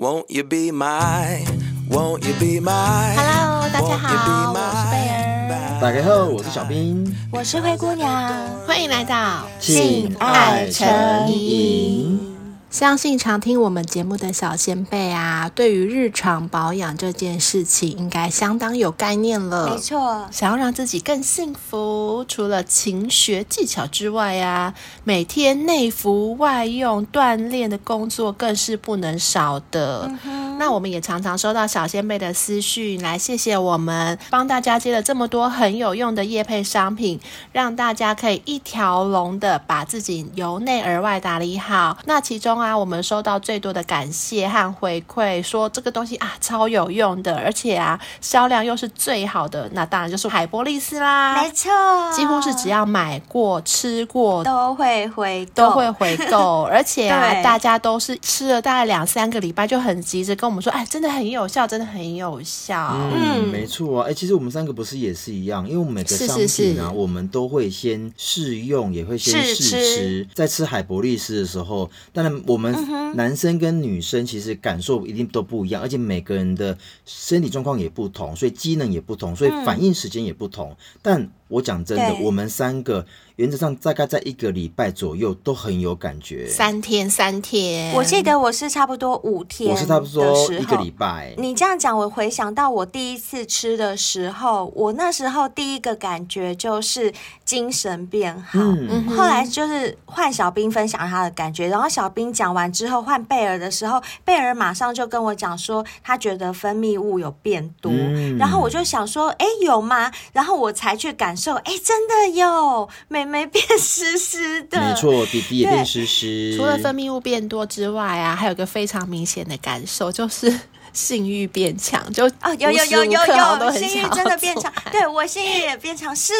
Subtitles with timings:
[0.00, 1.44] Won't you be my,
[1.90, 3.16] won't you be my?
[3.16, 5.78] Hello，大家好，我是贝儿。
[5.80, 8.32] 大家好，我是小冰，我是灰姑娘，
[8.64, 10.86] 欢迎来到性爱诚
[11.26, 12.37] 引。
[12.70, 19.70] 相信常听我们节目的小先辈啊，对于日常保养这件事情应该相当有概念了。
[19.70, 30.10] 没错，想要让自己更幸福，除了勤学技巧之外啊，每天内服外用锻炼的工作更是不能少的。
[30.26, 37.18] 嗯、那我们也常常收到小先辈的私讯来谢谢我们，帮大家接了这么多很有用的业配商品，
[37.50, 41.96] 让大家可以一条龙的把自己由内而外打理好。
[42.04, 51.42] 那其中啊，我们收到最多的感谢和回馈，说这个东西啊超有用的，而且啊销量又是最好的，那当然就是海博利斯啦。
[51.42, 51.70] 没错，
[52.14, 62.90] 几乎是只要买过、吃过都会回，都会回购，而且啊 大家都是吃了大概两三个礼拜就很急着跟我们说，哎，真的很有效，真的很有效。
[62.94, 63.48] 嗯，嗯。
[63.48, 64.02] 没错。
[64.02, 66.48] 啊，哎，其实我们三个不是也是一样，因为我们每个商品啊，是。
[66.48, 72.28] 是是我们都会先试用，也会先试吃，吃，在吃海博利斯的时候，当然。
[72.48, 72.74] 我们
[73.14, 80.74] 男生跟女生其实感受一定都不一样，而且每个人的身体状况也不同，所以机能也不同，所以反应时间也不同。
[81.02, 83.04] 但我讲真的，我们三个
[83.36, 86.46] 原则上大概在一个礼拜左右都很有感觉。
[86.46, 91.32] 三天，三天，我记得我是差不多五天，我是差不多一个礼拜。
[91.38, 97.12] 你这样讲，我回想到我第一次吃的时候，我那时候第一个感觉就是
[97.46, 98.60] 精神变好。
[98.60, 107.90] 嗯，后来就是换小兵分享他的感觉，然后小兵讲完之后，换贝尔的时候，贝尔马上就跟我讲说，他觉得分泌物有变多。
[107.90, 110.12] 嗯，然后我就想说，哎，有吗？
[110.34, 111.37] 然后我才去感。
[111.64, 116.56] 哎，真的有，妹妹变湿湿的，没错，弟弟也变湿湿。
[116.56, 120.52] 除了分泌物变多之外啊，还有一个非常明显的感受，就是
[120.92, 122.12] 性欲变强。
[122.12, 124.72] 就啊，有有有有有，性欲真的变强。
[124.90, 126.32] 对，我性欲也变强，是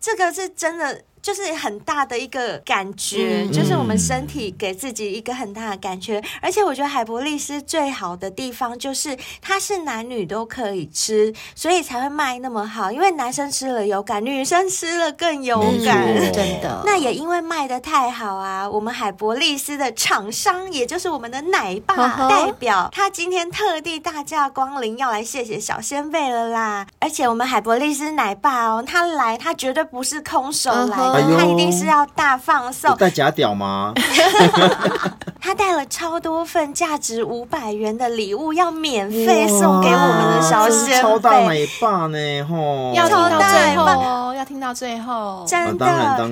[0.00, 1.02] 这个是真的。
[1.26, 6.20] 就是很大的一个感觉，嗯，就是我们身体给自己一个很大的感觉。
[6.20, 12.92] 嗯，而且我觉得海博利斯最好的地方就是它是男女都可以吃，所以才会卖那么好。
[12.92, 16.80] 因为男生吃了有感，女生吃了更有感，真的。
[16.86, 26.86] 那也因为卖的太好啊，我们海博利斯的厂商，也就是我们的奶爸代表，他今天特地大驾光临，要来谢谢小仙贝了啦。
[27.00, 31.15] 而且我们海博利斯奶爸哦，他来他绝对不是空手来。
[31.36, 33.92] 他一定是要大放送，带假屌吗？
[35.40, 41.00] 他带了超多份价值五百元的礼物，要免费送给我们的小仙贝。
[41.00, 42.18] 超大奶爸呢，
[42.50, 42.92] 吼！
[42.96, 45.86] 要听到最后，要听到最后，真的。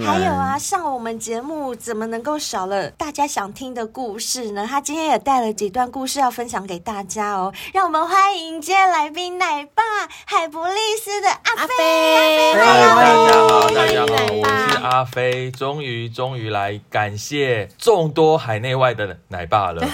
[0.04, 4.66] 还有啊，上我们节目怎么能够少了大家想听的故事呢？
[4.68, 7.52] 他今天也带了几段故事要分享给大家哦。
[7.72, 9.84] 让我们欢迎今天来宾奶爸
[10.24, 12.54] 海博利斯的阿飞。
[12.54, 14.73] 大家好，大家好。
[14.82, 19.86] 阿飞终于终于来感谢众多海内外的奶爸了。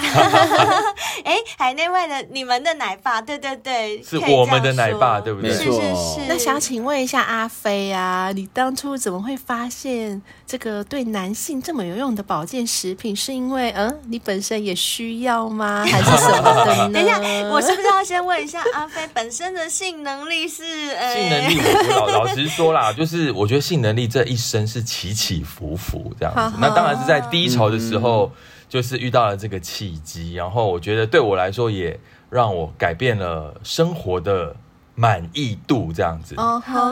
[1.23, 5.51] 哎，海内外的你们的奶爸，对对对，是我们的奶爸，对不对？
[5.51, 6.21] 是是是。
[6.27, 13.15] 那想请问一下阿飞啊，你当初怎么会发现这个对男性这么有用的保健食品？
[13.15, 15.85] 是因为嗯，你本身也需要吗？
[15.89, 16.89] 还是什么的呢？
[16.93, 20.63] 等一下，我是不是要先问一下阿飞本身的性能力是？
[21.11, 28.31] 性能力，我老老实说啦，就是我觉得性能力这一生是起起伏伏这样子，好好，那当然是在低潮的时候，
[28.69, 31.99] 就是遇到了这个契机，然后我觉得对我来说也
[32.29, 34.55] 让我改变了生活的
[34.95, 36.35] 满意度这样子。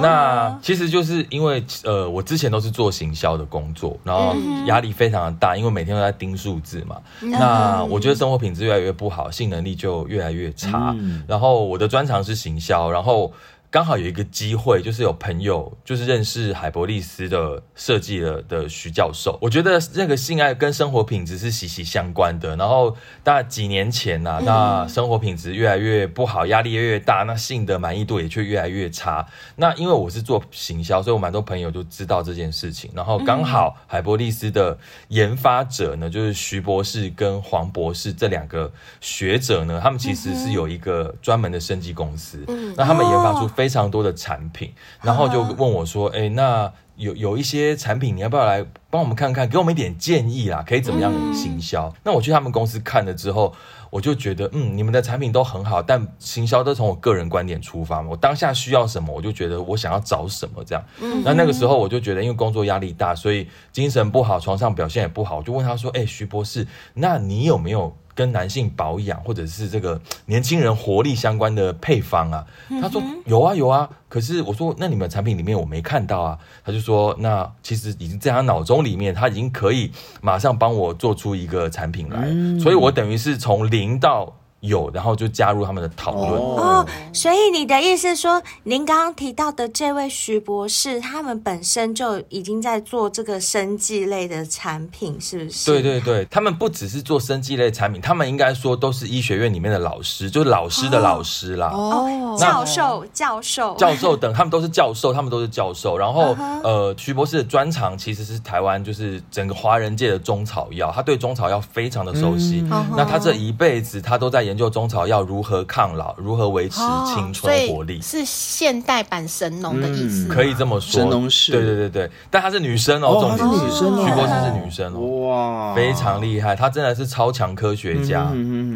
[0.01, 4.35] 那其实就是因为呃，我之前都是做行销的工作，然后
[4.65, 6.97] 压力非常的大，因为每天都在盯数字嘛。
[7.21, 10.95] 那我觉得生活品质越来越不好，性能力就越来越差。
[11.27, 13.31] 然后我的专长是行销，然后。
[13.71, 22.55] 刚好有一个机会，就是有朋友就是认识海博利斯的设计的的徐教授，我觉得那个性爱跟生活品质是息息相关的。
[22.55, 29.23] 然后大几年前呐、啊，那生活品质越来越不好，压力越来越大，那性的满意度也却越来越差。
[29.55, 32.89] 那因为我是做行销，所以我蛮多朋友就知道这件事情。
[32.95, 34.75] 然后刚好海博利斯的
[35.09, 42.43] 研发者呢，就是徐博士跟黄博士这两个学者呢，他们其实是有一个专门的生技公司，
[42.75, 43.47] 那他们研发出。
[43.59, 44.71] 非常多的产品，
[45.01, 50.63] 然后就问我说：“哎，那有有一些产品，你要不要来帮我们看看，给我们一点建议啦？
[50.67, 51.87] 可以怎么样行销？
[51.87, 53.55] 嗯、那我去他们公司看了之后。
[53.91, 58.09] 我就觉得，嗯，你们的产品都很好，但行销都从我个人观点出发嘛。
[58.11, 60.85] 我当下需要什么，我就觉得我想要找什么这样。
[61.01, 65.37] 嗯，那那个时候我就觉得，因为工作压力大，所以精神不好，床上表现也不好。
[65.37, 72.45] 我就问他说：“哎，徐博士，那你有没有？”跟男性保养或者是这个年轻人活力相关的配方啊，
[72.81, 76.88] 他说有啊有啊，可是我说那你们产品里面我没看到啊，他就说
[77.19, 79.91] 那其实已经在他脑中里面，他已经可以
[80.21, 82.27] 马上帮我做出一个产品来，
[82.59, 84.33] 所以我等于是从零到。
[84.61, 86.85] 有，然后就加入他们的讨论哦。
[87.13, 95.71] 所以你的意思说，您刚刚提到的这位徐博士，他们本身就已经在做这个生技类的产品，是不是？
[95.71, 101.71] 对对对，他们不只是做生技类产品，他们应该说都是医学院里面的老师，就是老师的老师啦。
[101.73, 105.97] 哦，教授、教授、教授等，他们都是教授，他们都是教授。
[105.97, 112.61] 然后，呃，徐博士的专长其实是台湾，就是整个华人界的中草药，他对中草药非常的熟悉。
[112.97, 114.48] 那他这一辈子，他都在。
[114.49, 121.01] 研究中草药如何抗老，如何维持青春活力，是现代版神农的意思，可以这么说。
[121.01, 128.21] 神农氏，对对对对，但她是女生哦，重点是女生，徐博士是女生哦，哇，非常厉害，她真的是超强科学家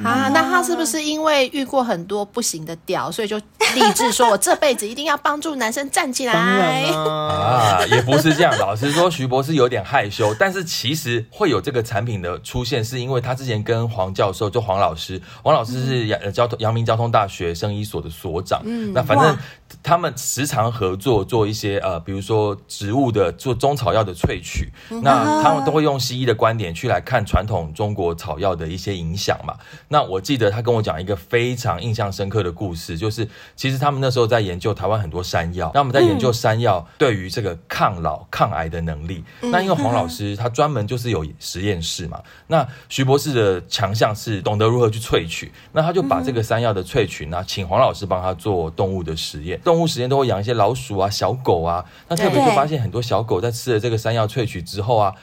[0.04, 0.30] 啊。
[0.32, 3.36] 那她是不是因为遇过很多不行的屌，所以就
[3.74, 6.34] 立志说，我这辈子一定要帮助男生站起来？
[6.34, 8.56] 啊，也不是这样。
[8.60, 15.63] 老实说，徐博士有点害羞，但是其实会有这个产品的出现，是因为他之前跟黄教授，就黄老师，黄老。
[15.64, 19.38] 老师是阳交通阳明交通大学生医所的所长，嗯，那反正
[19.82, 24.72] 他们时常合作做一些呃，比如说植物的做中草药的萃取，
[25.02, 29.56] 那他们都会用西医的观点去来看传统中国草药的一些影响嘛。
[29.88, 39.24] 那我记得他跟我讲一个非常印象深刻的故事，就是其实他们那时候在研究台湾很多山药，那我们在研究山药对于这个抗老抗癌的能力。
[39.42, 45.52] 那因为黄老师他专门就是有实验室嘛，那徐博士的强项是懂得如何去萃取。
[45.72, 49.60] 那他就把这个山药的萃取呢，请黄老师帮他做动物的实验。
[49.64, 51.86] 动物实验都会养一些老鼠啊、小狗啊。
[52.10, 55.14] 那特别就发现很多小狗在吃了这个山药萃取之后啊，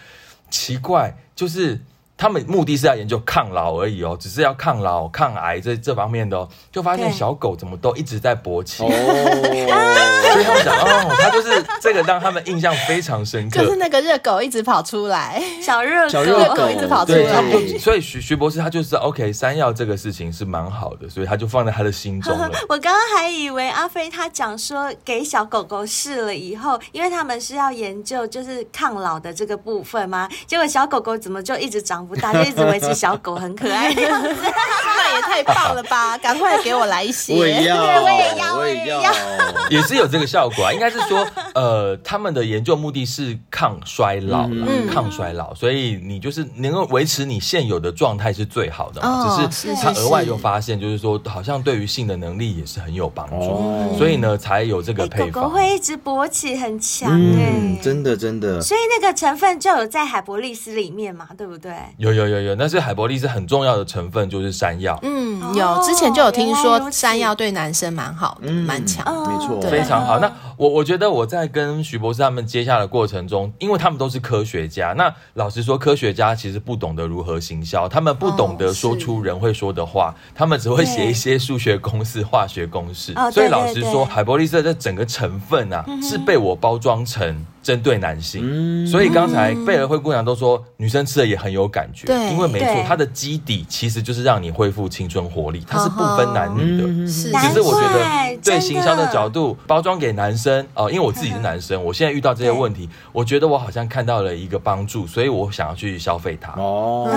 [0.50, 1.80] 奇怪，就是。
[2.20, 22.50] 他们目的是要研究抗老而已哦，只是要抗老、抗癌这这方面的哦，就发现小狗怎么都一直在勃起， 所以他们讲哦，他就是这个让他们印象非常深刻，就是那个热狗一直跑出来，小热小热狗一直跑出来，对，所以徐徐博士他就是 OK，山药这个事情是蛮好的，所以他就放在他的心中了。
[22.68, 32.09] 我刚刚还以为阿飞他讲说给小狗狗试了以后，因为他们是要研究就是抗老的这个部分嘛，结果小狗狗怎么就一直长。
[32.16, 36.16] 大家一直维持小狗很可爱的样子， 那也太棒了吧！
[36.18, 39.02] 赶快给我来一些，我也要，我也要，我也要，
[39.70, 40.72] 也是有这个效果啊。
[40.72, 49.08] 应该是说，呃，他们的研究目的是抗衰老，嗯、抗衰老，所以你就是能够维持你现有的状态是最好的嘛。
[49.08, 55.30] 哦、只是他额外又发现，就是说，好像对于性的能力也是很有帮助，哦、所以呢，才有这个配方。
[55.30, 58.60] 狗狗会一直勃起，很强哎、嗯，真的真的。
[58.60, 61.72] 所以那个成分就有在海博利斯里面嘛，对不对？
[62.00, 64.98] 有有有有，那是海博利是很重要的成分，就是山药。
[65.02, 70.18] 嗯，有之前就有听说山药对男生蛮好的，蛮强，没错，非常好。
[70.18, 83.14] 那我我觉得我在跟徐博士他们接洽的过程中，因为他们都是科学家，那老实说，科学家其实不懂得如何行销，他们不懂得说出人会说的话，他们只会写一些数学公式、化学公式。
[83.32, 87.42] 所以老实说，海博利斯的整个成分啊，是被我包装成。
[87.62, 97.06] 针对男性，所以刚才贝尔灰姑娘都说女生吃了也很有感觉，因为没错，它的基底其实就是让你恢复青春活力，它是不分男女的。
[97.06, 106.52] 是，只是我觉得对行销的角度包装给男生哦，因为我自己是男生，我现在遇到这些问题，我觉得我好像看到了一个帮助，所以我想要去消费它。
[106.60, 107.08] 哦，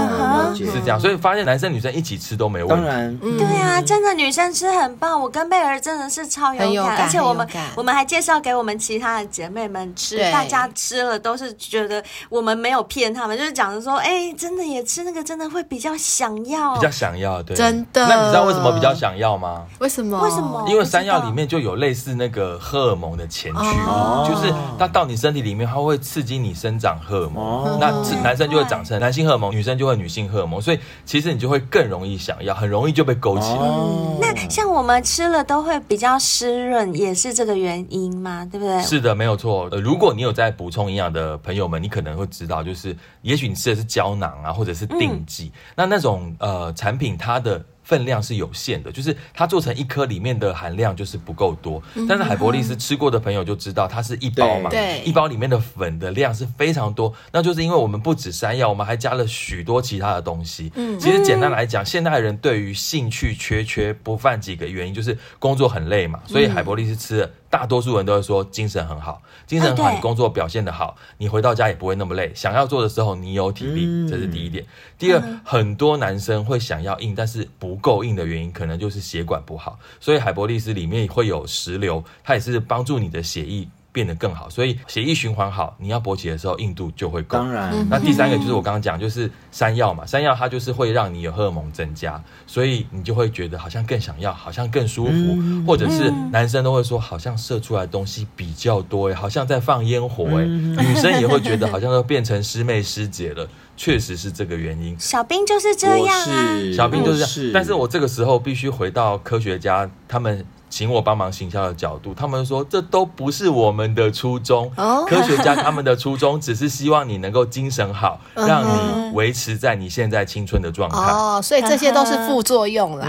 [0.56, 2.76] 是这样，所以发现男生女生一起吃都没问题。
[2.76, 10.18] 当然，对啊，真的女生吃很棒，我跟贝儿真的是超有感，而且我们我们还介绍给我们其他的姐妹们吃。
[10.32, 18.08] 大家吃了都是觉得我们没有骗他们，就是讲的说，哎、欸，真的也吃那个，真的会比较想要，比较想要，对，真的。
[18.08, 19.66] 那你知道为什么比较想要吗？
[19.80, 20.20] 为什么？
[20.22, 20.66] 为什么？
[20.68, 27.44] 因为山药里面就有类似那个荷尔蒙的前驱，哦、就是它到你身体里面，它会刺激你生长荷尔蒙。
[27.44, 27.90] 哦、那
[28.22, 33.56] 男生就会长成男性荷尔蒙，女生就会女性荷尔蒙，所以其实你就会更容易想要，很容易就被勾起来。
[33.56, 38.46] 哦、那像我们吃了都会比较湿润，也是这个原因吗？
[38.52, 38.82] 对不对？
[38.82, 39.70] 是的，没有错。
[39.72, 40.74] 呃，如果你有在补。
[40.74, 51.82] 充营养的朋友们，你可能会知道，就是也许你吃的是胶囊啊，或者是定剂，嗯、那那种呃产品，它的分量是有限的，就是它做成一颗里面的含量就是不够多。
[52.08, 54.70] 但是海博利斯吃过的朋友就知道，它是一包嘛，
[55.04, 57.14] 一包里面的粉的量是非常多。
[57.32, 60.72] 那就是因为我们不止山药，我们还加了许多其他的东西。
[60.76, 67.30] 嗯，其实简单来讲，现代人对于兴趣缺缺不犯几个原因，就是工作很累嘛，所以海博利斯吃了。
[67.54, 72.32] 大多数人都会说精神很好，精神很好，你工作表现的好，你回到家也不会那么累。
[72.34, 74.66] 想要做的时候，你有体力，这是第一点。
[74.98, 79.78] 第二，很多男生会想要硬，但是不够硬的原因，可能就是血管不好。
[80.00, 87.38] 所以海博利斯里面会有石榴，它也是帮助你的血液变得更好，所以血液循环好，你要勃起的时候硬度就会够。
[87.38, 103.48] 当然，那第三个就是我刚刚讲，就是山药嘛，山药它就是会让你有荷尔蒙增加，所以你就会觉得好像更想要，好像更舒服，嗯、或者是男生都会说，好像射出来的东西比较多哎，好像在放烟火哎，嗯、女生也会觉得好像都变成师妹师姐了，
[103.78, 105.00] 确实是这个原因。
[105.00, 110.44] 小兵就是这样啊，小兵就是这样，但是我这个时候必须回到科学家他们。
[110.76, 114.72] 请我帮忙行销的角度，他们说这都不是我们的初衷。
[114.76, 115.08] Oh.
[115.08, 118.42] 科学家他们的初衷只是希望你能够精神好，uh.
[118.50, 120.98] 让你维持在你现在青春的状态。
[120.98, 123.06] 哦，oh, 所以这些都是副作用啦。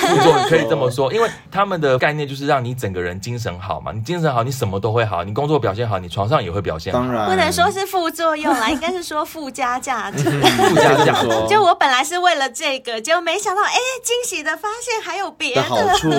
[0.00, 3.92] 副作用可以这么说， 因为他们的概念就是让你整个人精神好嘛。
[3.92, 7.00] 你精神好，你什么都会好，你工作表现好，你床上也会表现好。
[7.00, 10.24] 当然，不能说是副作用啦，应该是说附加价值。
[10.56, 11.28] 附加价值。
[11.46, 16.10] 就我本来是为了这个，结果没想到，哎，惊喜的发现还有别的，的好处。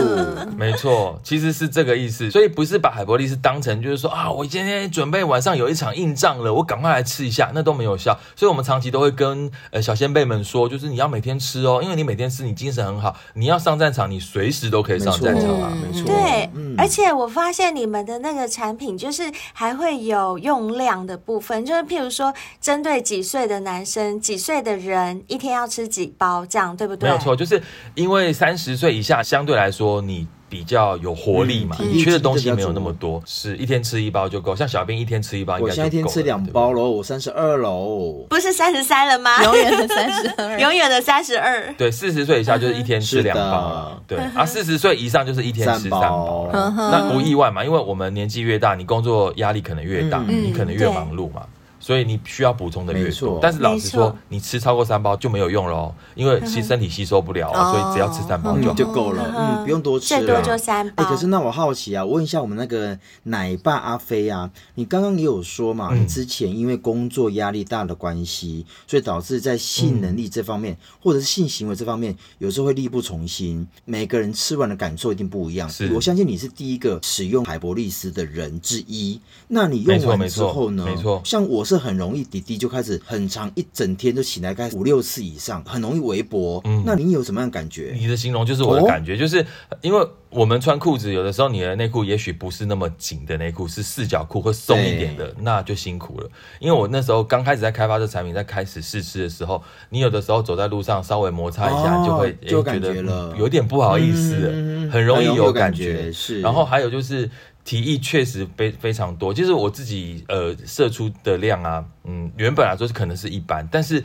[0.57, 8.17] 没错，其实是这个意思，所以不是把海博利斯当成就是说啊，我今天准备晚上有一场硬仗了，我赶快来吃一下，那都没有效。
[8.35, 16.05] 所以我们长期都会跟呃小先辈们说，就是你要每天吃哦，因为你每天吃，你精神很好，你要上战场，你随时都可以上战场啊，没错。
[16.05, 27.09] 对，嗯、而且我发现你们的那个产品就是还会有用量的部分，就是譬如说针对几岁的男生、几岁的人，一天要吃几包，这样对不对？
[27.09, 27.61] 没有错，就是
[27.95, 30.27] 因为三十岁以下相对来说你。
[30.51, 34.53] 比较有活力嘛，你缺的东西没有那么多，是一天吃一包就够。
[34.53, 39.41] 像小兵一天吃一包应该就够了，我现在一天吃两包喽，我三十二喽，不是三十三了吗？
[39.45, 41.73] 永远的三十二， 永远的三十二。
[41.77, 51.43] 对，四十岁以下就是一天吃两包，对啊，四十岁以上就是一天吃三包，那不意外嘛，因为我们年纪越大，你工作压力可能越大，你可能越忙碌嘛。
[51.91, 61.03] 所以你需要补充的越多，但是老实说，你吃超过三包就没有用喽，因为其实身体吸收不了，所以只要吃三包就就够了，嗯，不用多吃，最多就三包。
[61.03, 73.67] 哎，可是那我好奇啊，我问一下我们那个奶爸阿飞啊，你刚刚也有说嘛，你之前因为工作压力大的关系，所以导致在性能力这方面或者是性行为这方面，有时候会力不从心。
[73.83, 79.19] 每个人吃完的感受一定不一样，是我相信你是第一个使用海博利斯的人之一。
[79.49, 80.85] 那你用完之后呢？
[80.85, 81.65] 没错，像我。
[81.71, 86.61] 这很容易，弟弟就开始很长一整天就醒来，开始五六次以上，很容易围脖。
[86.65, 87.93] 嗯，那你有什么样的感觉？
[87.97, 89.45] 你的形容就是我的感觉，哦、就是
[89.81, 96.29] 因为我们穿裤子，有的时候你的内裤也许不是那么紧的内裤，是四角裤或松一点的，那就辛苦了。
[96.59, 105.93] 因为我那时候刚开始在开发这产品，在开始试吃的时候，你有的时候走在路上稍微摩擦一下，就会就感觉了有点不好意思，嗯、很容易有感觉。
[105.93, 107.29] 感觉是，然后还有就是。
[107.63, 114.03] 体液确实非非常多，就是我自己呃射出的量啊，嗯，原本来说是可能是一般，但是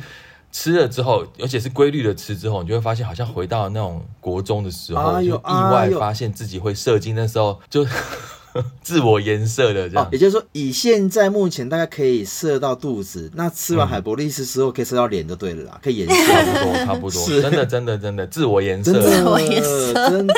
[0.52, 7.86] 吃了之后，而且是规律的吃之后，你就会发现好像回到那种国中的时候，就意外发现自己会射精，那时候就。
[8.82, 16.14] 自我颜色的这样，也就是说，以现在目前大概可以射到肚子，那吃完海博利斯之后可以射到脸就对了啦，可以颜色。
[16.16, 20.34] 差不多，差不多，真的真的真的自我颜色，自我颜色，真的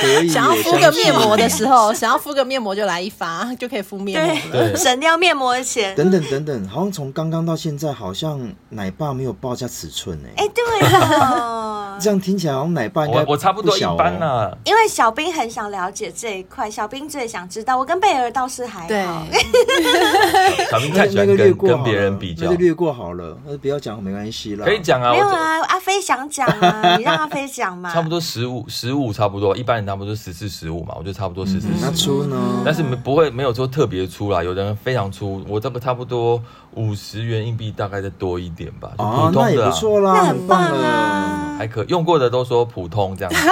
[0.00, 0.28] 可以。
[0.28, 5.94] 想要敷个面膜的时候，想要敷个面膜就来一发，就可以敷面膜，对，省掉面膜的钱。
[5.94, 10.28] 等等等等，好像从刚刚到现在，好像奶爸没有报价尺寸呢。
[10.36, 16.70] 哎，对了，这样听起来好像奶爸应该我差不多一般了，因为小兵很想了解这一块。
[16.70, 18.88] 小兵最想知道，我跟贝尔倒是还好。
[18.88, 19.04] 对，
[20.70, 24.64] 小兵太喜欢跟跟别人比较，那就略过好了，那不要讲，没关系了。
[24.64, 27.92] 可以讲啊，没有啊，阿飞想讲啊，你让阿飞讲嘛。
[27.94, 31.76] 差不多十五，十五差不多，一般人差不多十四、十五嘛，我觉得差不多十四、十五。
[31.80, 32.36] 那粗呢？
[32.64, 36.42] 但是不会没有说特别粗啦，有的人非常粗，我这个差不多
[36.74, 43.38] 五十元硬币，大概再多一点吧，就普通的，那也不错啦，那很棒啊，还可用过的都说普通这样子。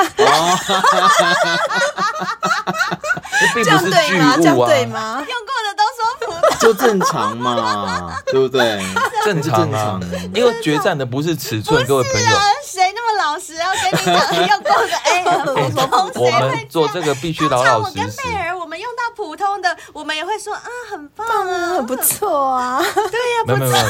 [3.55, 5.25] 并不是巨物啊，这样对吗？
[5.29, 8.85] 用过的都说普通，就正常嘛， 对不对？
[9.25, 10.01] 正常啊，
[10.35, 12.29] 因为决战的不是尺寸，各位朋友。
[12.71, 14.97] 谁那么老实要跟你讲用过的？
[15.05, 17.99] 哎，普通，我们做这个必须老老实实。
[17.99, 22.81] 我跟贝尔，我们用到普通的，我们也会说啊，很棒啊，很不错啊。
[22.81, 23.85] 对呀，没有没有没有，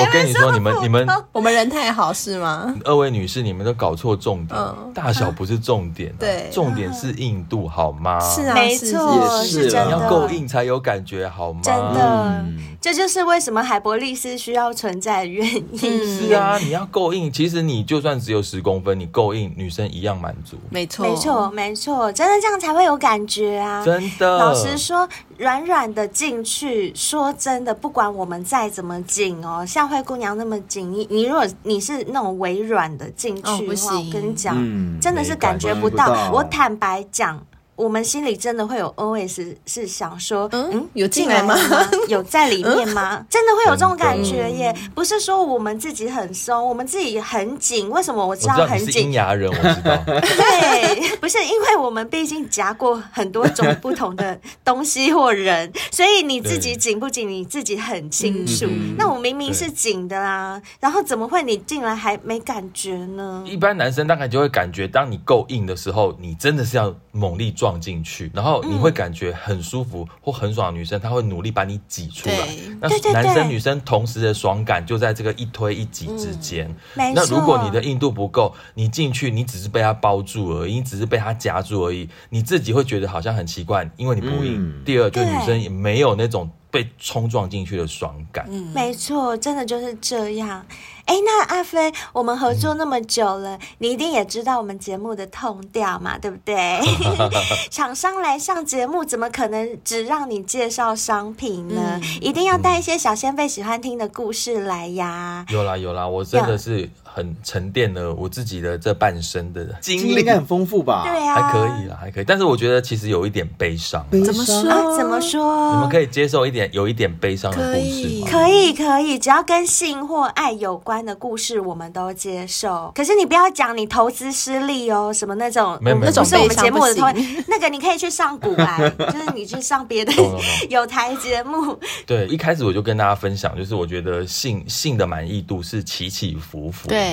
[0.00, 2.74] 我跟你说，你们你们，我们人太好是吗？
[2.84, 4.58] 二位女士，你们都搞错重点，
[4.92, 8.18] 大小不是重点，对，重点是硬度好吗？
[8.20, 11.60] 是啊，没错，是真的，你要够硬才有感觉好吗？
[11.62, 12.44] 真的，
[12.80, 16.28] 这就是为什么海博利斯需要存在的原因。
[16.28, 20.56] 是啊，你要够硬，其实你就算只有十公分，你够硬，女生一样满足。
[20.70, 23.84] 没错，没错，没错，真的这样才会有感觉啊！
[23.84, 25.08] 真的，老实说，
[25.38, 36.30] 软软的进去，说真的，不管我们再怎么紧哦，像灰姑娘那么紧，你你如果你是那种微软的进去的话，哦、我跟你讲，嗯、真的是感觉不到。
[36.32, 37.40] 我坦白讲。
[37.76, 41.54] 我们心里真的会有 OS 是想说，嗯，有进来吗？
[42.08, 43.24] 有在里面吗？
[43.28, 44.74] 真的会有这种感觉耶！
[44.94, 47.90] 不是说我们自己很松，我们自己很紧。
[47.90, 49.04] 为什么我知道很紧？
[49.04, 49.96] 阴阳人，我知道。
[50.06, 58.66] 对，不是因为我们毕竟夹过很多种不同的东西或人，所以你自己紧不紧，你自己很清楚。
[58.96, 63.44] 那我明明是紧的啦，然后怎么会你进来还没感觉呢？
[63.46, 72.48] 一般男生大概就会感觉，当你够硬的时候，你真的是要猛力撞进去，然后你会感觉很舒服或很爽的女生，她会努力把你挤出来。
[72.80, 76.72] 那男生女生同时的爽感就在这个一推一挤之间。
[76.94, 84.84] 那如果你的硬度不够，你进去你只是被他包住而已，你只是被他夹住而已，你自己会觉得好像很奇怪，因为你不硬。
[84.84, 88.46] 第二，就女生也没有那种被冲撞进去的爽感。
[88.50, 90.66] 嗯没错，真的就是这样。
[91.06, 96.80] 哎，那阿飞，我们合作那么久了，嗯、你一定也知道我们节目的痛调嘛，对不对？
[97.70, 101.98] 厂商来上节目，怎么可能只让你介绍商品呢？
[102.02, 105.46] 嗯、一定要带一些小仙贝喜欢听的故事来呀！
[105.48, 106.90] 有啦有啦，我真的是。
[107.16, 111.02] 很沉淀了我自己的这半生的经历，应该很丰富吧？
[111.06, 112.24] 对啊，还可以啦，还可以。
[112.24, 114.04] 但是我觉得其实有一点悲伤。
[114.10, 114.96] 怎么说？
[114.98, 115.72] 怎么说？
[115.72, 118.28] 你们可以接受一点有一点悲伤的故事吗？
[118.30, 122.92] 可以，可以，只要跟性或爱有关的故事，我们都接受。
[122.94, 127.06] 可是你不要讲你投资失利哦，什么那种，没有，那种是我们节目的投。
[127.48, 130.12] 那个你可以去上古玩， 就是你去上别的
[130.68, 131.78] 有台节目。
[132.04, 136.88] 对，一开始我就跟大家分享，就是我觉得性性的满意度是起起伏伏。
[136.88, 137.05] 对，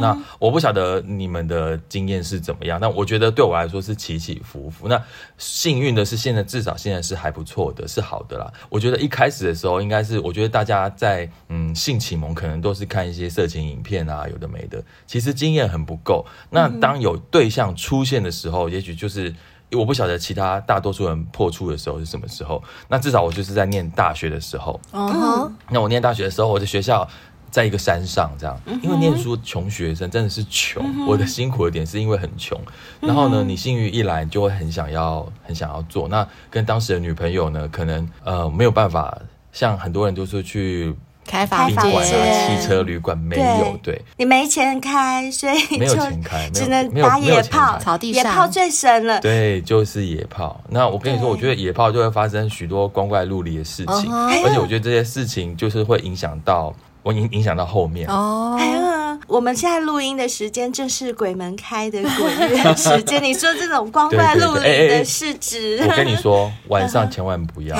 [0.00, 0.16] 那。
[0.38, 4.86] 我不晓得你们的经验是怎么样，但我觉得对我来说是起起伏伏。
[4.86, 5.02] 那
[5.38, 8.52] 幸运的是，现在至少现在是还不错的，是好的啦。
[8.68, 16.24] 我觉得一开始的时候，应该是我觉得大家在嗯性启蒙可能都是看一些色情影片啊，有的没的，其实经验很不够。
[16.50, 19.34] 那当有对象出现的时候，也许就是
[19.72, 22.62] 我不晓得其他大多数人破处的时候是什么时候。
[22.88, 24.78] 那至少我就是在念大学的时候。
[24.92, 27.08] 嗯，那我念大学的时候，我的学校。
[27.56, 30.82] 在一个山上，这样，因为念书穷学生真的是穷。
[30.84, 32.60] 嗯、我的辛苦的点是因为很穷，
[33.00, 36.06] 然后呢，你幸运一来，就会很想要，很想要做。
[36.06, 39.18] 那跟当时的女朋友呢，可能呃没有办法，
[39.52, 43.74] 像很多人都是去开房间、汽车旅馆，没有。
[43.82, 49.18] 对，你没钱开，所以没有钱开，只能打野炮，草地上野炮最神了。
[49.20, 50.60] 对，就是野炮。
[50.68, 56.74] 那我跟你说，我觉得野炮就会发生许多光怪陆离的事情，而且我觉得这些事情就是会影响到。
[57.06, 58.80] 我影影响到后面哦，还有
[59.28, 63.22] 我们现在录音的时间正是鬼门开的鬼月时间。
[63.22, 67.76] 你说这种光怪陆离的是指，我跟你说，晚上千万不要。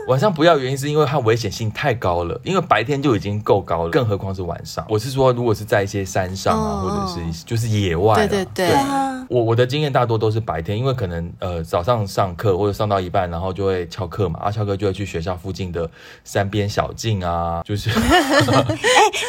[0.08, 4.84] 晚上不要，原因是因为它危险性太高了，因为白天就已经够高了，更何况是晚上。
[4.88, 8.76] 我是说，如果是在一些山上啊，或者是就是野外，对对对。
[9.28, 15.88] 我我的经验大多都是白天，因为可能呃早上上课或者上到一半，然后就会翘课嘛，啊翘课就会去学校附近的
[16.24, 17.90] 山边小径啊，就是。
[17.94, 18.76] 哎，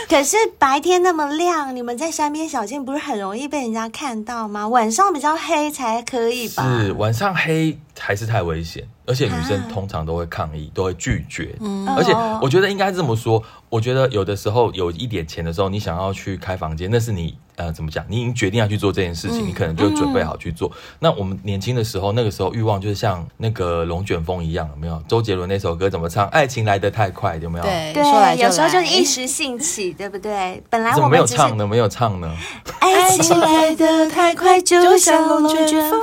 [0.09, 4.67] 可是白天那么亮，你们在山边小径不是很容易被人家看到吗？
[4.67, 6.63] 晚上比较黑才可以吧？
[6.79, 8.87] 是晚上黑还是太危险。
[9.07, 11.53] 而且女生通常都会抗议，啊、都会拒绝。
[11.59, 18.05] 嗯、而且我觉得应该这么说，我觉得有的时候有一点钱的时候，你想要去开房间，那是你呃怎么讲？
[18.07, 20.69] 你已经决定要去做这件事情，嗯、你可能就准备好去做。
[20.69, 25.03] 嗯、那我们年轻的时候，那个时候欲望就是像那个龙卷风一样，有没有？
[25.09, 26.25] 周杰伦那首歌怎么唱？
[26.29, 27.65] 爱情来得太快，有没有？
[27.65, 30.63] 对，说来有时候就是一时兴起，对不对？
[30.69, 31.67] 本来我们没有唱呢？
[31.67, 32.33] 没有唱呢？
[32.79, 35.99] 爱情来得太快，就像龙卷风。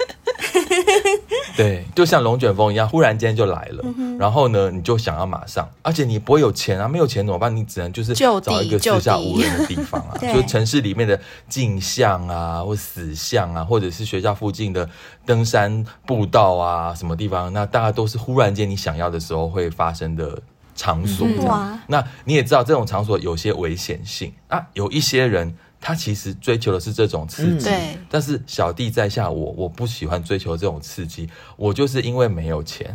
[1.56, 3.84] 对，就像龙卷风一样，忽然间就来了。
[3.96, 7.54] 嗯、然后呢，你就想要马上，而且你不会有钱啊，没有钱怎么办？
[7.54, 14.88] 你只能就是找一个四下无人的地方啊， 就，城市里面的镜像啊，或死巷啊，或者是学校附近的
[15.26, 17.52] 登山步道啊，什么地方？
[17.52, 20.40] 那大家都是忽然间你想要的时候会发生的
[20.74, 21.26] 场所。
[21.88, 25.54] 那你也知道这种场所有些危险性啊，有一些人。
[25.80, 27.70] 他其实追求的是这种刺激。
[27.70, 32.94] 嗯、但是小弟在下我，我不喜欢追求这种刺激，我就是因为没有钱。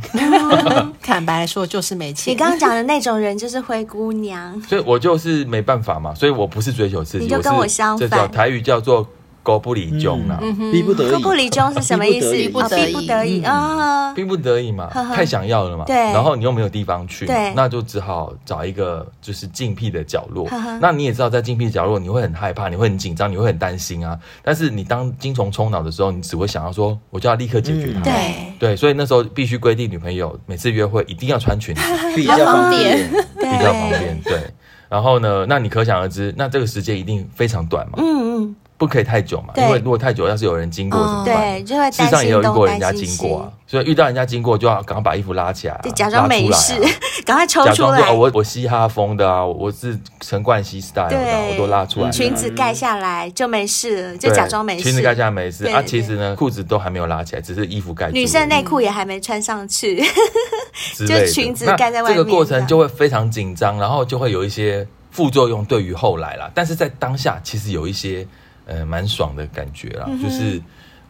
[1.01, 2.33] 坦白说，就是没钱。
[2.33, 8.09] 你刚刚讲的那种人就是灰姑娘，所以我就是没办法嘛，所以我不是追求刺激，你就跟我相反。
[8.09, 9.07] 这叫台语叫做。
[9.45, 10.39] 高不离中呐，
[10.71, 11.11] 逼不得已。
[11.11, 12.31] 高不离中是什么意思？
[12.31, 15.85] 逼不得已，啊，逼不得已嘛，太想要了嘛。
[15.85, 15.95] 对。
[15.95, 20.49] 然后你又没有地方去，对，那就只好找一个就是静僻的角落。
[20.81, 24.17] 那你也知道，在静僻角落，你会很害怕，你会很紧张，你会很担心啊。
[24.41, 28.01] 但是你当精虫冲脑的时候，你只会想要说，我就要立刻解决它。
[28.01, 28.13] 对
[28.57, 31.81] 对，所以那时候必须规定女朋友每次约会一定要穿裙子，
[32.17, 34.19] 比较方便，比较方便。
[34.23, 34.41] 对。
[34.89, 37.93] 然后呢，那你可想而知，那这个时间一定非常短嘛。
[37.97, 38.05] 嗯
[38.43, 38.55] 嗯。
[38.77, 41.35] 不可以太久嘛，因为如果太久，要是有人经过怎么办？
[41.35, 46.73] 对，就会事实上也有遇过人家经过啊，所以遇到人家经过就要赶快把衣服拉起来，假装没事，
[47.25, 47.71] 赶快抽出来。
[47.71, 51.17] 假装说我我嘻哈风的啊，我是陈冠希 style 的，
[51.51, 52.11] 我都拉出来。
[52.11, 54.83] 裙子盖下来就没事了，就假装没事。
[54.83, 58.11] 裙子盖下来没事啊，其实呢，裤子都还没有拉起来，只是衣服盖。
[58.11, 60.03] 女生内裤也还没穿上去，
[61.07, 62.17] 就裙子盖在外面。
[62.17, 66.51] 这个过程就会非常紧张，然后就会有一些副作用，对于后来啦。
[66.53, 68.27] 但是在当下，其实有一些。
[68.65, 70.61] 呃，蛮爽的感觉啦，嗯、就是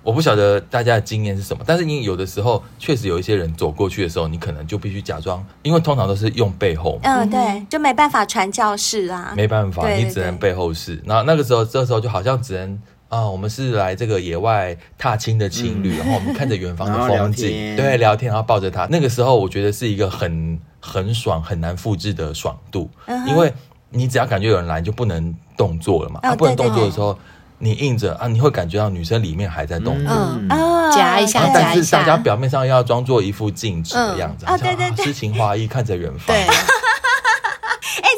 [0.04, 11.02] 我不晓得大家的经验是什么，但是你有的时候确实有一些人走过去的时候，你可能就必须假装，因为通常都是用背后，嗯，对，就没办法传教士啊，没办法，你只能背后式。
[11.06, 18.86] 然后那个时候，这时候就好像只能啊，我们是来这个野外踏青的情侣，嗯、然后我们看着远方的风景， 对，聊天，然后抱着他。
[18.92, 23.52] 那个时候我觉得是一个很很爽、很难复制的爽度，嗯、因为
[23.90, 27.18] 你只要感觉有人来，你就不能动作了嘛，啊、不能动作的时候。
[27.58, 36.28] 你硬着啊，你会感觉到女生里面还在动作，嗯夹一下，但是大家表面上要装作一副静止的样子，啊，对对对，诗情画意看着远方。
[36.28, 36.48] 对， 哎，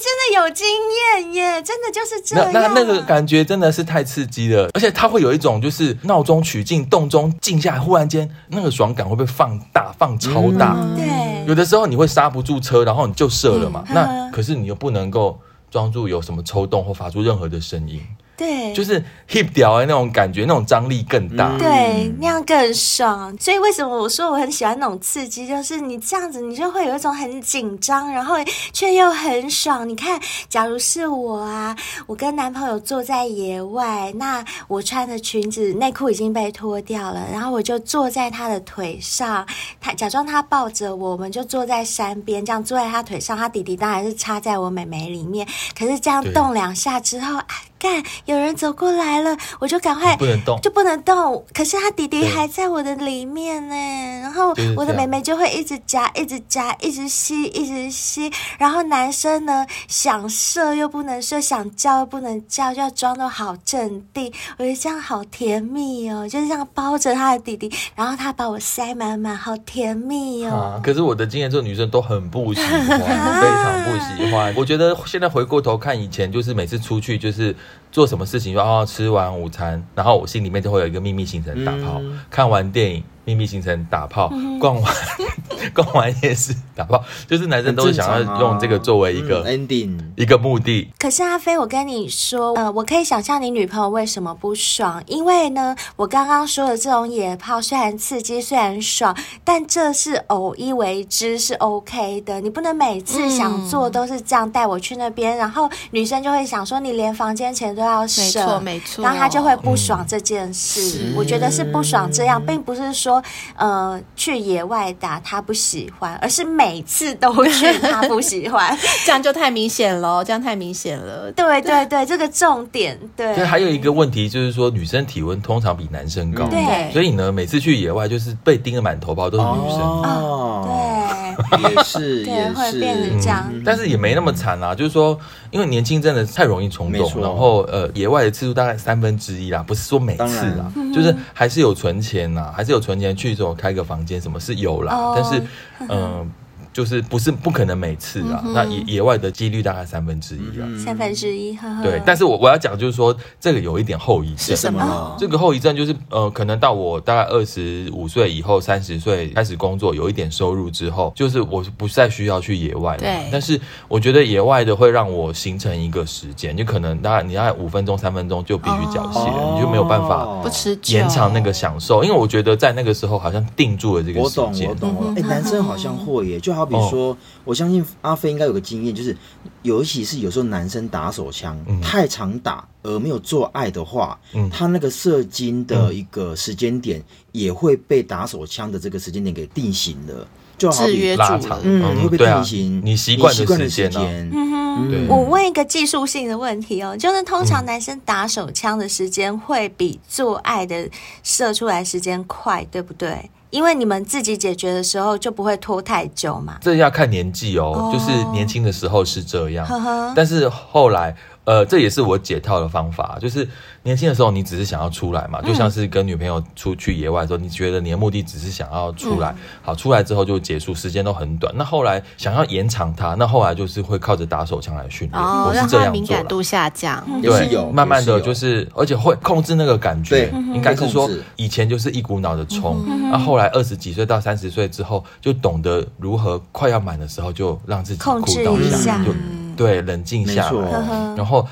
[0.04, 2.52] 真的有经验耶，真的就是这样。
[2.52, 10.76] 那那个感觉真的是太刺激了，而且它会有一种就是闹中取静，动中静下来，忽然间那个爽感会被放大，放超大。
[10.96, 13.84] 对，有的时候你会刹不住车，然后你就射了嘛。
[13.90, 15.40] 那可是你又不能够
[15.72, 18.02] 装作有什么抽动或发出任何的声音。
[18.38, 23.36] 对，就是 hip 掉的那种感觉，那种张力更大，嗯、对，那样更爽。
[23.40, 25.48] 所以为什么我说我很喜欢那种刺激？
[25.48, 28.36] 就是你这样子，你就会有一种很紧张，然后
[28.72, 29.90] 却又很爽。
[29.90, 39.44] 你看，假如是我啊，我跟男朋友坐在野外，那我穿的裙子内裤已经被脱掉了，然后我就坐在他的腿上，
[39.82, 45.48] 他假装他抱着我，我们就坐在山边，这样坐在他腿上，他弟弟当然是插在我美眉里面。
[45.76, 47.40] 可是这样动两下之后，
[47.80, 51.46] 干，有人走过来了，我就赶快不能动，就不能动。
[51.54, 53.76] 可是他弟弟还在我的里面呢，
[54.22, 58.32] 然后我的妹妹就会一直夹，一直夹，一直吸，一直吸。
[58.58, 64.32] 然后男生呢，想射又不能射，想叫又不能叫，就要装的好镇定。
[64.58, 70.56] 我觉得这样好甜蜜哦，就是这样包着他的弟弟，然后他把我塞满满，好甜蜜哦。
[70.56, 73.92] 啊，可是我的经验，这个女生都很不喜欢， 非常不
[74.24, 74.54] 喜欢。
[74.58, 77.56] 我觉得现在回过头看以前，就是每次出去就是。
[77.92, 83.04] 做什么事情就哦吃完午餐，然后我心里面就会有一个秘密行程打炮，嗯、看完电影。
[83.28, 84.96] 秘密行程打炮，逛完
[85.76, 90.90] 逛完夜市打炮，就是男生都是想要用这个作为一个 ending 一个目的。
[90.98, 99.14] 可是阿飞，我跟你说，呃，我可以想象你女朋友为什么不爽，因为呢，我刚刚说的这种野炮虽然刺激，虽然爽，
[99.44, 102.40] 但这是偶一为之是 OK 的。
[102.40, 111.12] 你不能每次想做都是这样带我去那边，然后女生就会想说你连房间钱都要省，没错没错，然后她就会不爽这件事。
[111.18, 113.17] 我觉得是不爽这样，并不是说。
[113.56, 121.32] 呃，去野外打他不喜欢，而是每次都去他不喜欢， 这样就太明显了，这样太明显了。
[121.32, 123.36] 对对对，这个重点对。
[123.36, 129.80] 对，还有一个问题就是说，女生体温通常比男生高，对，所以呢，每次去野外就是被叮得满头包都是女生。
[129.80, 131.27] 哦，对。
[131.60, 134.74] 也是， 也是，变成这样，但是也没那么惨啊。
[134.74, 135.18] 就是说，
[135.52, 140.24] 因为年轻真的太容易冲动，然后呃，野外的次数大概三分之一啦，不是说每次
[140.56, 145.42] 啦，就是还是有存钱呐，还是有存钱去这种开个房间，什么是有啦，但是
[145.90, 146.30] 嗯。
[146.78, 151.56] 就是不是不可能每次啊，嗯、那野野外的几率大概三分之一啊，三分之一。
[151.56, 154.38] 呵呵对，但是我我要讲就是说，这个有一点后遗症。
[154.38, 155.16] 是什么？
[155.18, 163.00] 这个后遗症就是呃，可能到我大概二十五岁以后，三十岁开始工作，有一点收入之后，就是我不再需要去野外了。
[163.00, 163.28] 对。
[163.32, 174.70] 但是我觉得野外的会让我形成一个时间，就可能大概你大概五分钟、三分钟就必须缴械了，哦、你就没有办法不持延长那个享受，因为我觉得在那个时候好像定住了这个时间。
[174.70, 175.16] 我懂，我懂。
[175.16, 177.14] 哎、欸，男生好像会耶，就好比说。
[177.14, 179.16] 哦我相信阿飞应该有个经验，就是
[179.62, 182.68] 尤其是有时候男生打手枪、嗯、太常打。
[182.84, 187.04] 而没有做爱的话，嗯，他那个射精的一个时间点
[187.34, 190.26] 也会被打手枪的这个时间点给定型了，
[190.58, 194.30] 就好比拉长，嗯，会被定型，你习惯的时间。
[194.34, 200.90] 嗯哼，我问一个技术性的问题哦，就是通常男生打手枪的时间会比做爱的
[201.24, 203.30] 射出来时间快，对不对？
[203.50, 206.58] 因为你们自己解决的时候就不会拖太久嘛。
[206.62, 209.68] 这要看年纪哦，就是年轻的时候是这样，
[210.16, 211.16] 但是后来。
[211.48, 213.48] 呃，这也是我解套的方法，就是
[213.84, 221.54] 年轻的时候你只是想要出来嘛，就像是跟女朋友出去野外的时候，你觉得你的目的只是想要出来，好，出来之后就结束，时间都很短。
[221.56, 225.90] 那后来想要延长它，那后来就是会靠着打手枪来训练，我是这样做。
[225.90, 239.14] 敏感度下降，对，慢慢的就是，而且会控制那个感觉，应该是说以前就是一股脑的冲，那后来二十几岁到三十岁之后，就懂得如何快要满的时候就让自己控制一下，就。
[239.58, 240.72] 对，冷静下来，
[241.18, 241.46] 然后。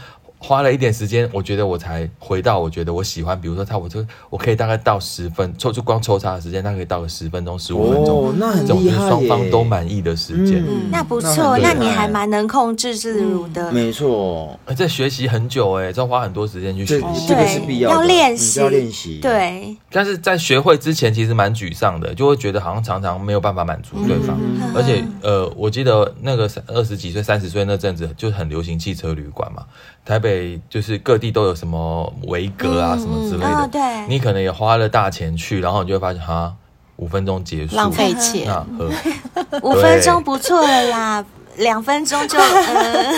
[0.46, 14.60] 花了一点时间，我觉得我才回到我觉得我喜欢，比如说他，我就我可以大概到十分抽，就光抽插的时间，大概可以到个十分钟、十五分钟，哦，那很厉害，双方都满意的时间，嗯，那不错，那，那你还蛮能控制自如的，嗯、没错。
[14.66, 19.76] 而且学习很久哎，要花很多时间去学习，这个是必要的，要练习，要练习，对。
[19.90, 29.66] 但是在学会之前，其实蛮沮丧的，就会觉得好像常常没有办法满足对方，嗯、而且呃，我记得那个二十几岁、三十岁那阵子就很流行汽车旅馆嘛。
[30.06, 36.54] 台北就是各地都有什么维格啊，什么之类的，哦、对，你可能也花了大钱去，然后你就会发现哈，
[36.98, 41.26] 五分钟结束，浪费钱，那 五分钟不错了啦。
[41.58, 43.14] 两分钟就， 呃、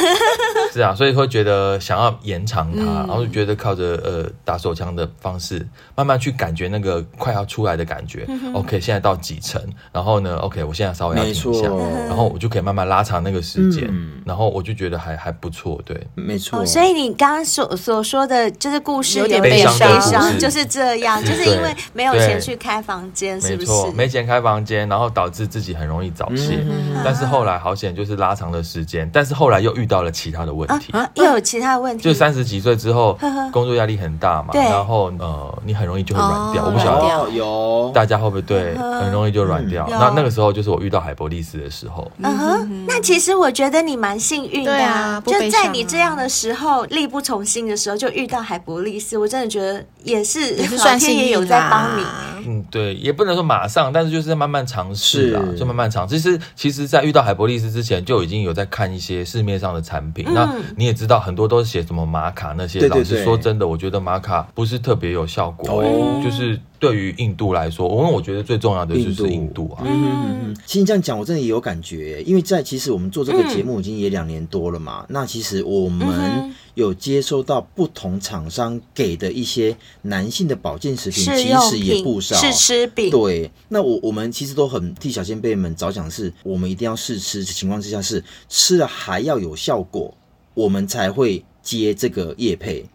[0.71, 8.26] 是啊，所以会觉得想要延长它，嗯、然后就觉得靠着呃打手枪的方式，慢慢去感觉那个快要出来的感觉。
[8.28, 11.67] 嗯、OK，现在到几层，然后呢，OK，我现在稍微要停一下，
[12.08, 16.60] 然后我就可以慢慢拉长那个时间，嗯、然后我就觉得还还不错，对，没错。
[16.60, 23.65] 哦、所以你刚刚所所说的就是故事有点悲伤，悲伤就是这样，就是因为没有钱去开房间，是不是？
[23.65, 26.60] 没错，没钱开房间，然后导致自己很容易早泄。
[26.62, 28.26] 嗯、但是后来好险，就是拉。
[28.27, 32.03] 拉长的时间，但是后来又遇到了其他的问题，啊啊、又有其他的问题。
[32.03, 36.63] 就三十几岁之后，呵呵工作压力很大嘛，对然后呃，你很容易就会软掉。
[36.63, 39.87] 哦、我不晓得有大家会不会对，很容易就软掉。
[39.89, 42.11] 嗯、那那个时候就是我遇到海博利斯的时候。
[42.17, 52.03] 嗯哼，那其实我觉得你蛮幸运的，啊，就在你这样的时候力不从心的时候就遇到海博利斯，我真的觉得也是 老天也有在帮你。
[52.45, 56.07] 嗯，对，也不能说马上，但是就是慢慢尝试啊，就慢慢尝。
[56.07, 60.25] 其实，其实，在遇到海博利斯之前，就已经有在看一些市面上的产品。
[60.27, 62.80] 嗯、那你也知道，很多都是写什么玛卡那些。
[62.80, 65.82] 对对对，老实说，真的，我觉得玛卡不是特别有效果。
[65.82, 69.83] 哦、就是对于印度来说，因为我觉得最重要的就是印度啊。
[69.85, 70.57] 嗯嗯嗯。
[70.65, 75.01] 其实这样讲，我真的也有感觉，因为在其实我们做这个节目已经也两年多了嘛。
[75.01, 76.07] 嗯、那其实我们。
[76.07, 82.35] 嗯有接收到不同厂商给的一些男性的保健食品，其实也不少。
[82.35, 83.09] 试吃饼。
[83.09, 90.15] 对，那我我们其实都很替小仙贝们着想，是我们一定要试吃的情况之下，是吃了还要有效果，
[90.53, 92.85] 我们才会接这个叶配。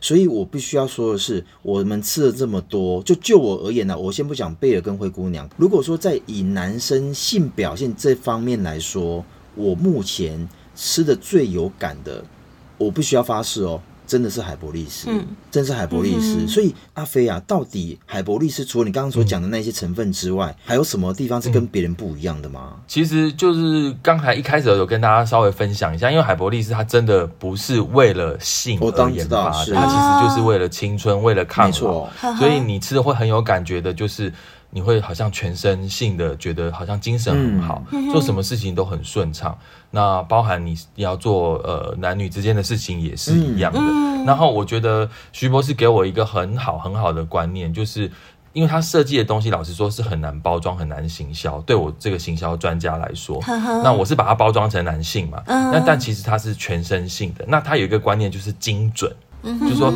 [0.00, 5.48] 所以我必须要说的是，我们吃了这么多，就就我而言呢，我先不讲贝尔跟灰姑娘。
[5.56, 12.24] 如果说在以男生性表现这方面来说，我目前吃的最有感的。
[12.78, 16.36] 我必须要发誓哦，真的是海博利斯，嗯，真是海博利斯。
[16.40, 22.74] 嗯、所以阿飞啊，到底海博利斯除了你刚刚所讲的那些成分之外，嗯、还有什么地方是跟别人不一样的吗？
[22.86, 32.08] 其实就是刚才一开始有跟大家稍微分享一下，因为海博利斯它真的不是为了性而研发的，它其实就是为了青春，为了抗老。
[32.38, 34.32] 所以你吃的会很有感觉的，就是。
[34.74, 39.56] 你会好像全身性的觉得好像精神很好，嗯、做什么事情都很顺畅。
[39.90, 43.78] 那包含你要做呃男女之间的事情也是一样的。
[43.78, 48.10] 嗯、然后我觉得徐博士给我一个很好很好的观念，就是
[48.54, 51.60] 因为他设计的东西，老实说是很难包装、很难行销。
[51.60, 55.42] 对我这个行销专家来说，呵呵那我是把它包装成男性嘛。
[55.46, 57.44] 那、嗯、但其实它是全身性的。
[57.46, 59.14] 那他有一个观念就是精准。
[59.42, 59.92] 就是说，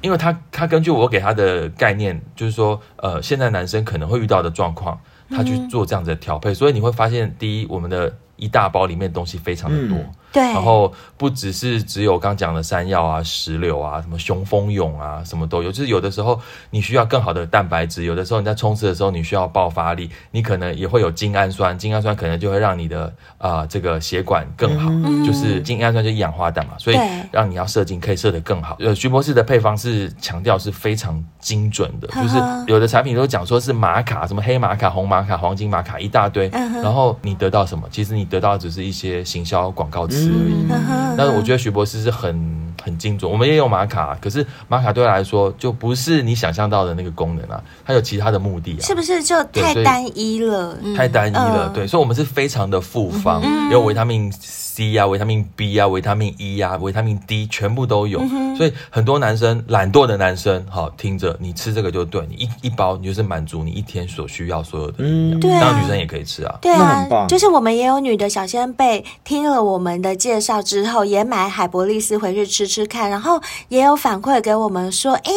[0.00, 4.98] 因为他他根据我给他的概念，就是说，呃，现在男生可能会遇到的状况，
[5.30, 9.98] 他去做这样子的调配，所以你会发现，第一，我们的一大包里面东西非常的多。
[10.36, 15.72] 对，然后不只是只有刚讲的山药啊、石榴啊、什么雄蜂蛹啊，什么都有。
[15.72, 23.06] 就是有的时候你需要更好的蛋白质，有的时候你在冲刺的时候你需要爆发力，你可能也会有精氨酸，精氨酸可能就会让你的
[23.38, 24.90] 啊、呃、这个血管更好。
[24.90, 26.98] 嗯、就是精氨酸就一氧化氮嘛，所以
[27.32, 28.76] 让你要射精可以射得更好。
[28.80, 37.88] 呃，徐博士的配方是强调是非常精准的，就是有的产品都讲说是玛卡，什么黑玛卡、红玛卡、黄金玛卡一大堆，然后你得到什么？
[37.90, 40.25] 其实你得到只是一些行销广告词。
[40.30, 40.66] 而已，
[41.16, 42.34] 但是我觉得徐博士是很
[42.86, 43.30] 很精准。
[43.30, 50.78] 我们也有玛卡，可是玛卡对他来说就不是你想象到的那个功能啊，它有其他的目的啊，是不是就太单一了？
[50.96, 75.32] 太单一了，对，所以我们是非常的复方，嗯、有维他命 C 啊，维他命 B 啊，维他命 E 啊，维他命 D 全部都有，嗯、所以很多男生懒惰的男生，好听着，你吃这个就对，你一一包你就是满足你一天所需要所有的营养，嗯、当然女生也可以吃啊，对啊，就是我们也有女的小仙贝听了我们的介绍之后，也买海博利斯回去吃吃看，然后也有反馈给我们说，诶，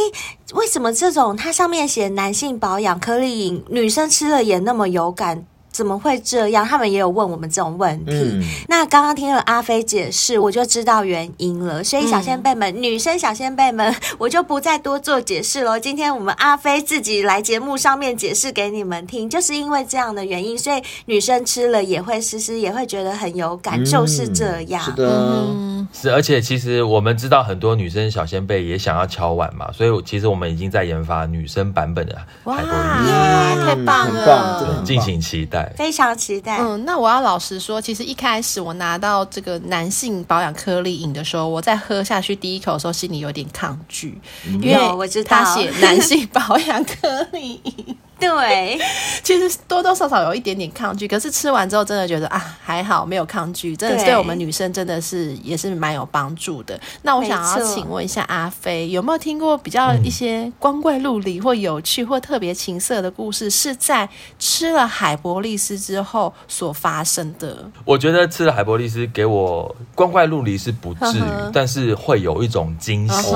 [0.54, 5.46] 为什么这种它上面写男性保养颗粒饮，女生吃了也那么有感？
[5.72, 6.66] 怎么会这样？
[6.68, 8.12] 他们也有问我们这种问题。
[8.12, 11.82] 嗯、那刚刚听了阿飞解释，我就知道原因了。
[11.84, 15.80] 所以小仙贝们，嗯、女生小仙贝们，我就不再多做解释喽。
[15.80, 24.84] 今天我们阿飞自己来节目上面解释给你们听，就是因为这样的原因，所以女生吃了也会湿湿，也会觉得很有感，嗯、就是这样。
[24.84, 25.79] 是的。
[25.80, 25.88] 嗯。
[25.94, 36.60] 是，而且其实我们知道很多女生小仙贝也想要敲碗嘛，所以其实我们已经在研发女生版本的海博力斯，哇，太棒了，敬请期待，非常期待。
[36.60, 45.30] 嗯，那我要老实说，其实一开始我拿到这个男性保养颗粒饮的时候，我在喝下去第一口的时候，心里有点抗拒，因为我知道。
[45.30, 47.98] 他写男性保养颗粒饮。
[48.20, 48.80] 对，
[49.24, 56.80] 其实多多少少有一点点抗拒，可是吃完之后真的觉得啊，还好没有抗拒，真的对我们女生真的是也是蛮有帮助的。
[57.04, 67.70] 那我想要请问一下阿飞，有没有听过比较一些光怪陆离或有趣或特别情色的故事，是在吃了海博利斯之后所发生的？
[67.86, 73.34] 我觉得吃了海博利斯给我光怪陆离是不至于，但是会有一种惊喜。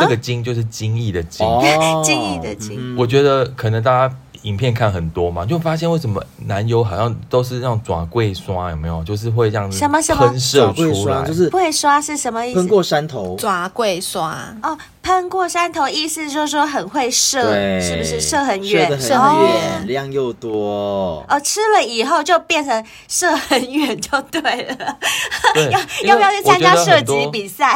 [0.00, 1.46] 这个惊就是惊异的惊，
[2.04, 2.96] 惊异的惊。
[2.96, 4.14] 我觉得可能大家。
[4.42, 9.02] 影片看很多嘛，就发现为什么男优好像都是那种爪柜刷，有没有？
[9.04, 12.60] 就是会这样子什么什么喷射出来，就是会刷是什么意思？
[12.60, 14.76] 喷过山头，爪柜刷哦。
[15.02, 17.42] 喷过山头，意思就是说很会射，
[17.80, 19.00] 是不是射很远？
[19.00, 21.24] 射很远，量又多。
[21.28, 24.96] 哦，吃了以后就变成射很远就对了。
[25.54, 27.74] 对 要要不要去参加射击比赛？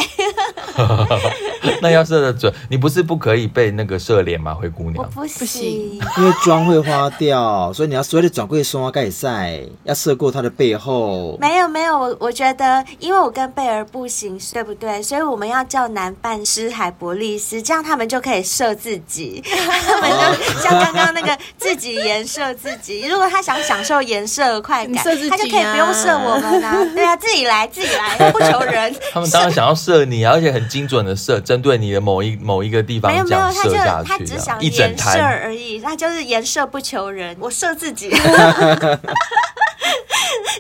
[1.81, 4.55] 那要射得准，你不是不可以被那个射脸吗？
[4.55, 11.37] 灰姑娘，我不行，因为妆会花掉，所以你要所谓的转柜双盖赛，要射过他的背后。
[11.41, 15.03] 没有没有，我我觉得，因为我跟贝儿不行，对不对？
[15.03, 19.43] 所以我们要叫男伴师海博力斯，这样他们就可以射自己，
[19.87, 23.07] 他们就像刚刚那个自己颜射自己。
[23.09, 26.77] 如果他想享受颜射的快感，啊、他就可以不用射我们啊。
[26.95, 28.95] 对啊，自己来，自己来，不求人。
[29.13, 33.11] 他们当然想要射你，而且很精准的射，针对你的某一某一个地方。
[33.11, 33.75] 没有没有，他就
[34.05, 37.37] 他只想颜射而已，他就是颜射不求人。
[37.41, 38.11] 我射自己。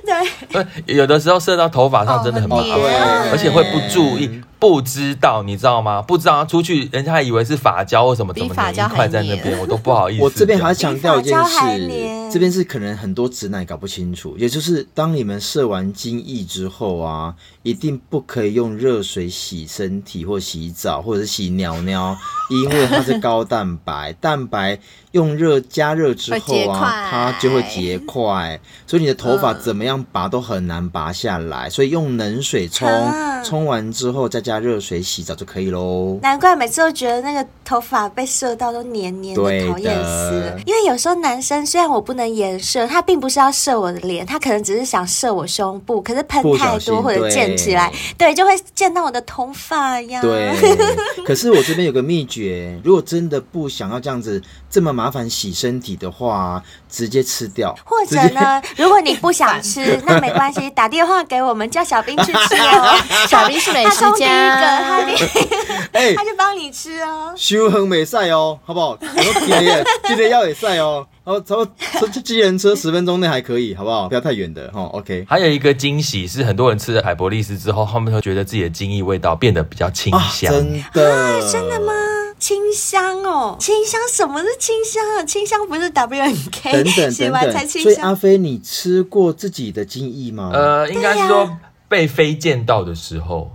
[0.04, 0.14] 对，
[0.86, 4.42] 有的时候射到头发上真的很麻烦，哦、而且会不注意。
[4.64, 6.00] 不知道，你知道吗？
[6.00, 10.22] 不知道出去，人家还以为是发胶或什么，怎么粘一块在那边，我都不好意思。
[10.22, 22.16] 我这边还要强调一件事，这边是可能很多直男搞不清楚，也就是当你们射完精液之后啊，一定不可以用热水洗身体或洗澡，或者是洗尿尿，
[22.48, 24.78] 因为它是高蛋白，蛋白
[25.12, 32.88] 用热加热之后啊，它就会结块，所以你的头发怎么样拔都很难拔下来，所以用冷水冲，
[33.44, 34.53] 冲完之后再加。
[34.54, 36.18] 加热水洗澡就可以喽。
[36.22, 40.58] 难怪每次都觉得那个头发被射到都黏黏的，讨厌死了。
[40.66, 46.00] 因为有时候男生虽然我不能颜射，他并不是要射我的脸，他可能只是想射我胸部。
[46.00, 50.20] 可是喷太多或者溅起来，对，对，就会溅到我的头发呀。
[50.20, 50.52] 对。
[51.24, 54.40] 可是我这边有个秘诀，如果真的不想要这样子
[54.70, 56.62] 这么麻烦洗身体的话，
[56.94, 57.74] 直接吃掉。
[57.84, 62.96] 或者呢， 如果你不想吃，那没关系，打电话给我们，叫小兵去吃哦。
[63.28, 64.24] 小兵是美食家。
[64.24, 65.14] 一个他给，
[65.92, 67.32] 哎，他就帮你吃哦。
[67.36, 68.90] 修恒美赛哦，好不好？
[69.00, 71.04] 我便宜，今天要也赛哦。
[71.24, 74.08] 然后，差不多骑机人车十分钟内还可以，好不好？
[74.08, 74.82] 不要太远的哈。
[74.92, 75.24] OK。
[75.28, 80.52] 还有一个惊喜是，很多人吃了海博利斯之后，他们会觉得自己的精液味道变得比较清香。
[80.52, 81.40] 啊、真的、啊？
[81.50, 81.92] 真的吗？
[82.44, 83.98] 清香哦，清香？
[84.12, 85.24] 什么是清香啊？
[85.24, 87.68] 清香不是 W N K 等等 等等。
[87.68, 90.50] 所以阿飞，你吃过自己的精液吗？
[90.52, 91.56] 呃，应该是说
[91.88, 93.50] 被飞溅到的时候。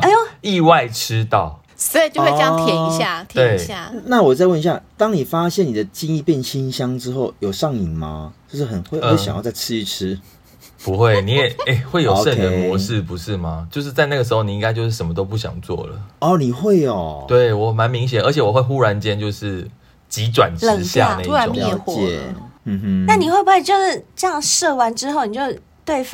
[0.00, 0.16] 哎呦！
[0.42, 3.92] 意外吃到，所以就会这样舔一下，舔一下。
[4.06, 8.32] 那我再问一下，当你发现你的精液变清香之后，有上瘾吗？
[8.50, 10.18] 就是很会会想要再吃一吃？
[10.84, 13.66] 不会，你也 哎会有圣人模式不是吗？
[13.70, 16.00] 就是在那个时候，你应该就是什么都不想做了。
[16.20, 17.24] 哦，你会哦？
[17.26, 19.66] 对我蛮明显，而且我会忽然间就是
[20.08, 21.94] 急转直下那种，突然灭火。
[22.64, 23.04] 嗯哼。
[23.06, 25.40] 那你会不会就是这样射完之后，你就
[25.84, 26.04] 对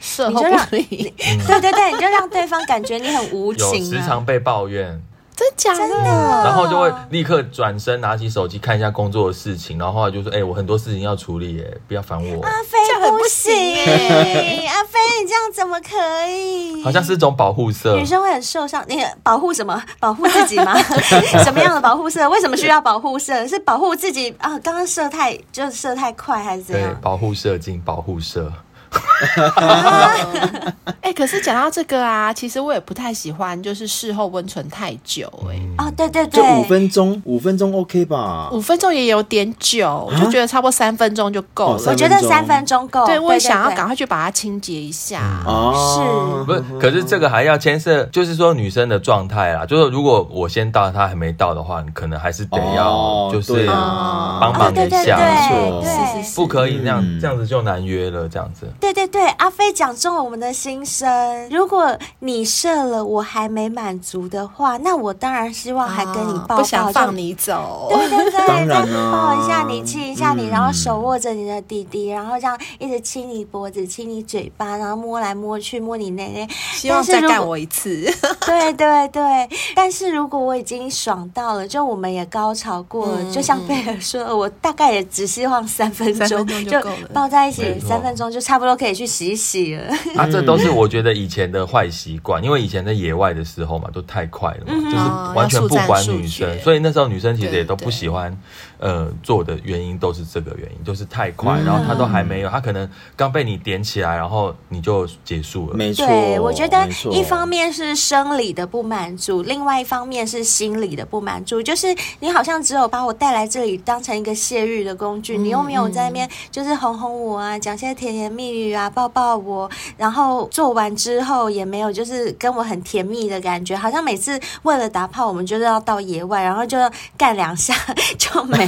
[0.00, 5.02] 射后不理，对对对，你就让对方感觉你很无情、啊，有时常被抱怨。
[5.38, 5.94] 真假的？
[6.42, 12.76] 然后就会立刻转身拿起手机看一下工作的事情，然后后来就说：“哎、欸，我很多事情要处理，哎，不要烦我。”阿飞
[13.08, 13.52] 不行，
[14.66, 16.82] 阿飞你这样怎么可以？
[16.82, 18.84] 好像是一种保护色，女生会很受伤。
[18.88, 19.80] 你保护什么？
[20.00, 20.76] 保护自己吗？
[21.44, 22.28] 什么样的保护色？
[22.28, 23.46] 为什么需要保护色？
[23.46, 24.58] 是保护自己啊？
[24.58, 26.90] 刚刚射太就射太快还是怎样？
[26.90, 28.52] 对，保护射精，保护色。
[31.00, 35.54] 哎、欸，可是讲到这个啊，其实我也不太喜欢，就是事后温存太久、欸。
[35.54, 38.48] 哎、嗯，哦，对对对，就五分钟，五分钟 OK 吧？
[38.52, 41.84] 五分钟也有点久，我就觉得差不多三分钟就够了、哦。
[41.86, 43.06] 我觉得三分钟够。
[43.06, 45.42] 对，我也想要赶快去把它清洁一下。
[45.46, 46.62] 哦，是，不是？
[46.78, 49.64] 可是这个还要牵涉，就是说女生的状态啦。
[49.64, 58.66] 就是如果我先到，她还没到的话，你可能还是得要，就是帮忙一下，没错，是是是，不可以那样，这样子就难约了，这样子。
[58.80, 61.08] 对对对，阿飞讲中了我们的心声。
[61.50, 67.88] 如果你射了，我还没满足的话，那我当然希望还跟你抱抱，不想放你走。
[67.90, 78.04] 对对对，当然啊，抱一下你，亲一下你，然后手握着你的弟弟，然后这样一直亲你脖子，亲你嘴巴，然后摸来摸去，摸你内内，希望再干我一次。
[78.46, 86.80] 对对对，但是如果我已经爽到了，就我们也高潮过了，嗯、就像贝尔说，嗯、我大概也只希望三分钟就
[87.12, 89.82] 抱在一起三分钟就差不多可以去洗洗了。
[90.16, 98.36] 啊，这都是我觉得以前的坏习惯，因为以前在野外的时候嘛，都太快了嘛，嗯、就是完全不管女生，所以那时候女生其实也都不喜欢，
[98.78, 105.76] 呃，做的原因都是这个原因，就是太快，然后他都还没有，他可能刚被你点起来，然后你就结束了。
[105.76, 119.68] 没错，对，我觉得一方面是生理的不满足，另外一方面是心理的不满足，就是你好像只有把我带来这里当成一个泄欲的工具，你又没有在那边就是哄哄我啊，讲些甜言蜜语啊，抱抱我。
[119.96, 126.78] 然后做完之后也没有，就是跟我很甜蜜的感觉，好像每次为了打炮，我们就是要到野外，然后就
[127.16, 127.74] 干两下
[128.16, 128.67] 就没了。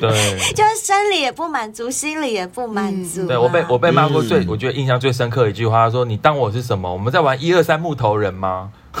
[0.00, 3.26] 对， 就是生理也不满足，心理也不满足、啊嗯。
[3.28, 6.92] 对，我被我被骂过最，我觉得印象最深刻的一句话，他说：“你当我是什么？
[6.92, 9.00] 我们在玩一二三木头人吗？” 一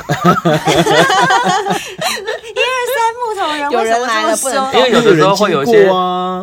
[2.60, 5.88] 二三木头人，有人来了不能动，因为有的时候会有一些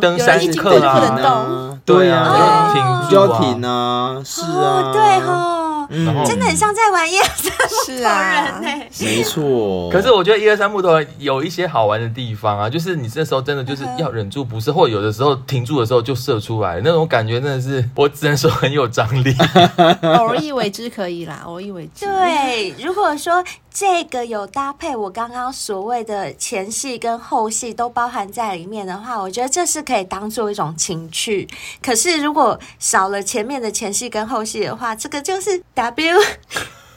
[0.02, 5.55] 登山客啊，不能动，对啊，停就要停啊，是啊，对哈。
[5.90, 9.90] 嗯，真的很像在玩一二三木头人呢、欸，没错。
[9.92, 19.36] 可是我觉得一二三木头人有一些好玩的地方啊，就是你这时候真的就是要忍住不是，或者有的时候停住的时候就射出来，那种感觉真的是，我只能说很有张力。
[20.18, 22.06] 偶一为之可以啦，偶一为之。
[22.06, 23.44] 对，如果说
[23.78, 31.46] 这个有搭配我刚刚所谓的前戏跟后戏都包含在里面的话，我觉得这是可以当做一种情趣。
[31.84, 35.62] 可是如果少了前面的前戏跟后戏的话，这个就是。
[35.74, 36.22] W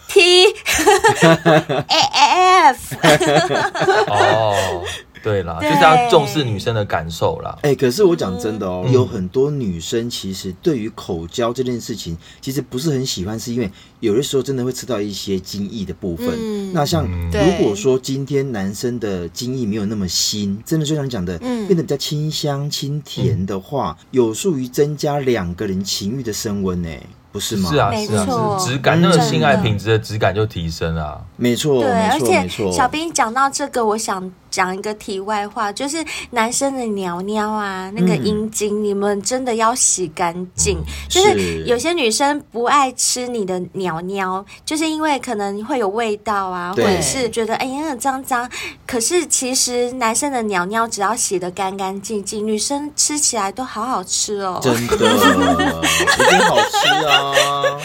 [0.07, 2.01] T A
[2.73, 2.95] F
[4.07, 4.85] 哦，
[5.23, 7.57] 对啦，就是要重视女生的感受啦。
[7.63, 16.29] 哎、欸，可是我讲真的哦，嗯、有很多女生其实对于口交这件事情，其实不是很喜欢，是因为有的时候真的会吃到一些精液的部分。
[16.31, 26.89] 嗯、那像如果说今天男生的精液没有那么腥，真的就像讲的，嗯、变得比较清香清甜的话，嗯、有助于增加两个人情欲的升温呢。
[27.39, 27.71] 不是吗？
[27.71, 31.25] 是啊，是啊，是质感，那个性爱品质的质感就提升了。
[31.37, 34.31] 没错，对，而且小兵讲到这个，我想。
[34.51, 40.79] 讲一个题外话，就是男生的尿尿啊，那个阴茎，嗯、你们真的要洗干净。
[40.79, 48.49] 嗯、就是有些女生不爱吃你的尿尿，就是因为可能会有味道啊，或者是觉得哎呀脏脏。
[48.87, 54.59] 可是其实男生的尿尿只要洗得干干净净，女生吃起来都好好吃哦。
[54.63, 57.33] 真的， 一定好吃啊！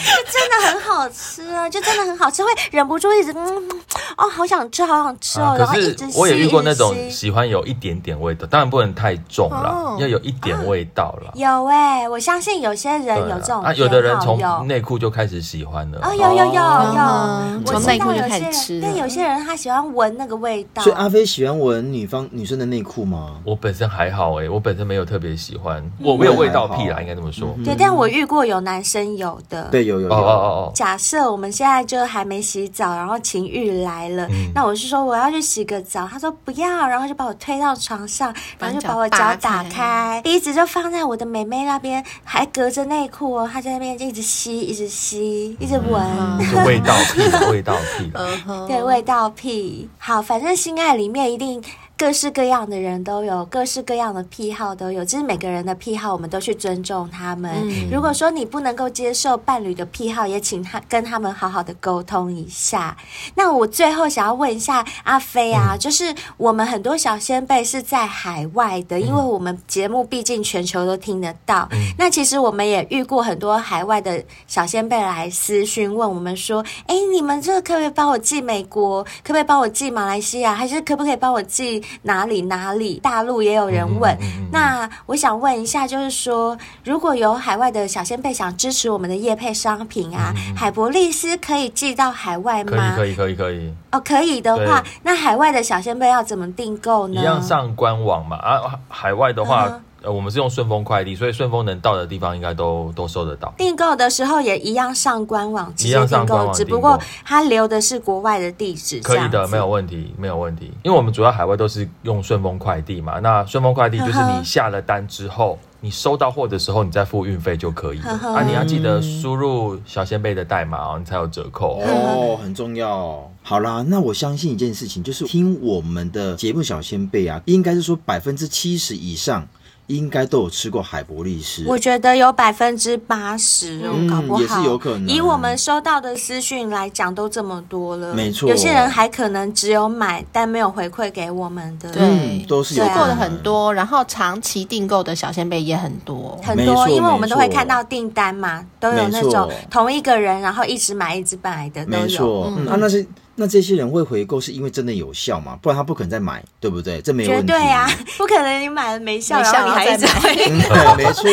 [0.04, 3.68] 就 真的很好吃啊，就真的很好吃，会忍不住一直嗯
[4.16, 6.44] 哦，好想吃，好想吃哦，啊、然后一直洗。
[6.54, 11.32] 过那种喜欢有一点点味道，当然不能太重了，要有一点味道了。
[11.34, 15.98] 有哎，我相信有些人有这种啊，有的人从内裤就开始喜欢了。
[16.02, 18.80] 哦，有有有有，从内裤就开始吃。
[18.80, 20.82] 但有些人他喜欢闻那个味道。
[20.82, 23.36] 所以阿飞喜欢闻女方女生的内裤吗？
[23.44, 27.48] 我本身还好哎，我本身没有特别喜欢，我没有味道癖啦，应该这么说。
[27.64, 29.64] 对，但我遇过有男生有的。
[29.70, 30.14] 对，有有有。
[30.14, 30.32] 哦哦
[30.68, 30.72] 哦。
[30.74, 36.34] 假设我们现在就还没洗澡，然后情欲来了，那我是说我要去洗个澡，他说。
[36.44, 46.02] 不要，然后就把我推到床上，然后就把我脚打开，一直就放在我的妹妹那边，还隔着内裤哦，他在那边就一直吸，一直吸，一直闻，
[46.38, 48.12] 嗯、味道屁，味道屁，
[48.68, 49.88] 对，味道屁。
[49.98, 51.62] 好，反正性爱里面一定
[51.96, 57.52] 各式各样的人都有，各式各样的癖好都有，就是每个人的癖好，我们都去尊重他们。
[57.62, 62.96] 嗯、如果说你不能够接受伴侣的癖好，也请他跟他们好好的沟通一下。
[63.36, 71.68] 那我最后想要问一下阿飞啊，嗯、就是我们很多小仙贝是在海外的，因为我们节目毕竟全球都听得到。
[71.70, 79.04] 嗯、那其实我们也遇过很多海外的小仙贝来私讯问我们说：“哎，你们这个可不可以帮我寄美国？
[79.04, 80.52] 可不可以帮我寄马来西亚？
[80.52, 84.16] 还是可不可以帮我寄？”哪里哪里，大陆也有人问。
[84.52, 92.94] 那我想问一下，就是说，如果有海外的小仙贝想支持我们的业配商品啊，嗯、海博利斯可以寄到海外吗？
[92.96, 93.74] 可以，可以，可以，可以。
[93.92, 97.20] 哦，可以的话，那海外的小仙贝要怎么订购呢？
[97.20, 98.36] 一样上官网嘛。
[98.36, 99.80] 啊，海外的话。
[100.04, 103.52] 嗯呃，我们是用顺丰快递，所以顺丰能到的地方应该都都收得到。
[103.56, 109.00] 订购的时候也一样上官网直接订购，只不过它留的是国外的地址。
[109.00, 110.70] 可以的，没有问题，没有问题。
[110.82, 118.18] 因为我们主要海外都是用顺丰快递嘛，那顺丰快递就是你下了单之后，呵呵你收到货的时候，你再付运费就可以了。
[118.18, 123.30] 呵呵啊，你要记得输入小仙贝的代码哦，你才有折扣哦，哦，很重要。
[123.42, 129.46] 好啦，那我相信一件事情，就是听我们的节目小仙贝啊，应该是说百分之七十以上。
[129.88, 135.06] 应该都有吃过海博利斯，我觉得有百分之八十，嗯，搞不好也是有可能。
[135.06, 138.48] 以我们收到的私讯来讲，都这么多了，没错。
[138.48, 143.74] 有些人还可能只有买，但没有回馈给我们的，对，嗯、都是有过的很多。
[143.74, 151.98] 然后长期订购的小仙贝也很多，很多，因为我们都会看到订单嘛，都有那种同一个人，然后一直买一直买的，都有。
[151.98, 153.06] 没错，嗯，啊，那是。
[153.36, 155.58] 那这些人会回购，是因为真的有效吗？
[155.60, 157.00] 不然他不可能再买，对不对？
[157.00, 157.52] 这没有问题。
[157.52, 160.44] 对呀，不可能你买了没效，然后你还一直回购。
[160.44, 161.24] 对， 没错。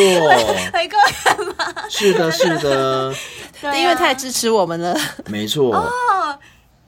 [0.72, 1.82] 回购干嘛？
[1.88, 3.14] 是的，是的。
[3.60, 4.96] 对，因为太支持我们了。
[5.26, 5.74] 没错。
[5.76, 6.38] 哦。